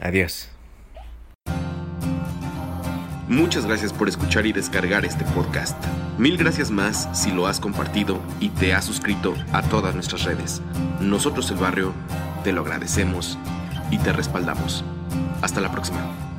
Adiós. 0.00 0.48
Muchas 3.28 3.64
gracias 3.64 3.92
por 3.92 4.08
escuchar 4.08 4.44
y 4.46 4.52
descargar 4.52 5.04
este 5.04 5.24
podcast. 5.26 5.80
Mil 6.18 6.36
gracias 6.36 6.70
más 6.70 7.08
si 7.12 7.30
lo 7.30 7.46
has 7.46 7.60
compartido 7.60 8.20
y 8.40 8.48
te 8.48 8.74
has 8.74 8.84
suscrito 8.84 9.34
a 9.52 9.62
todas 9.62 9.94
nuestras 9.94 10.24
redes. 10.24 10.62
Nosotros 11.00 11.50
el 11.50 11.58
barrio 11.58 11.92
te 12.42 12.52
lo 12.52 12.62
agradecemos 12.62 13.38
y 13.90 13.98
te 13.98 14.12
respaldamos. 14.12 14.84
Hasta 15.42 15.60
la 15.60 15.70
próxima. 15.70 16.29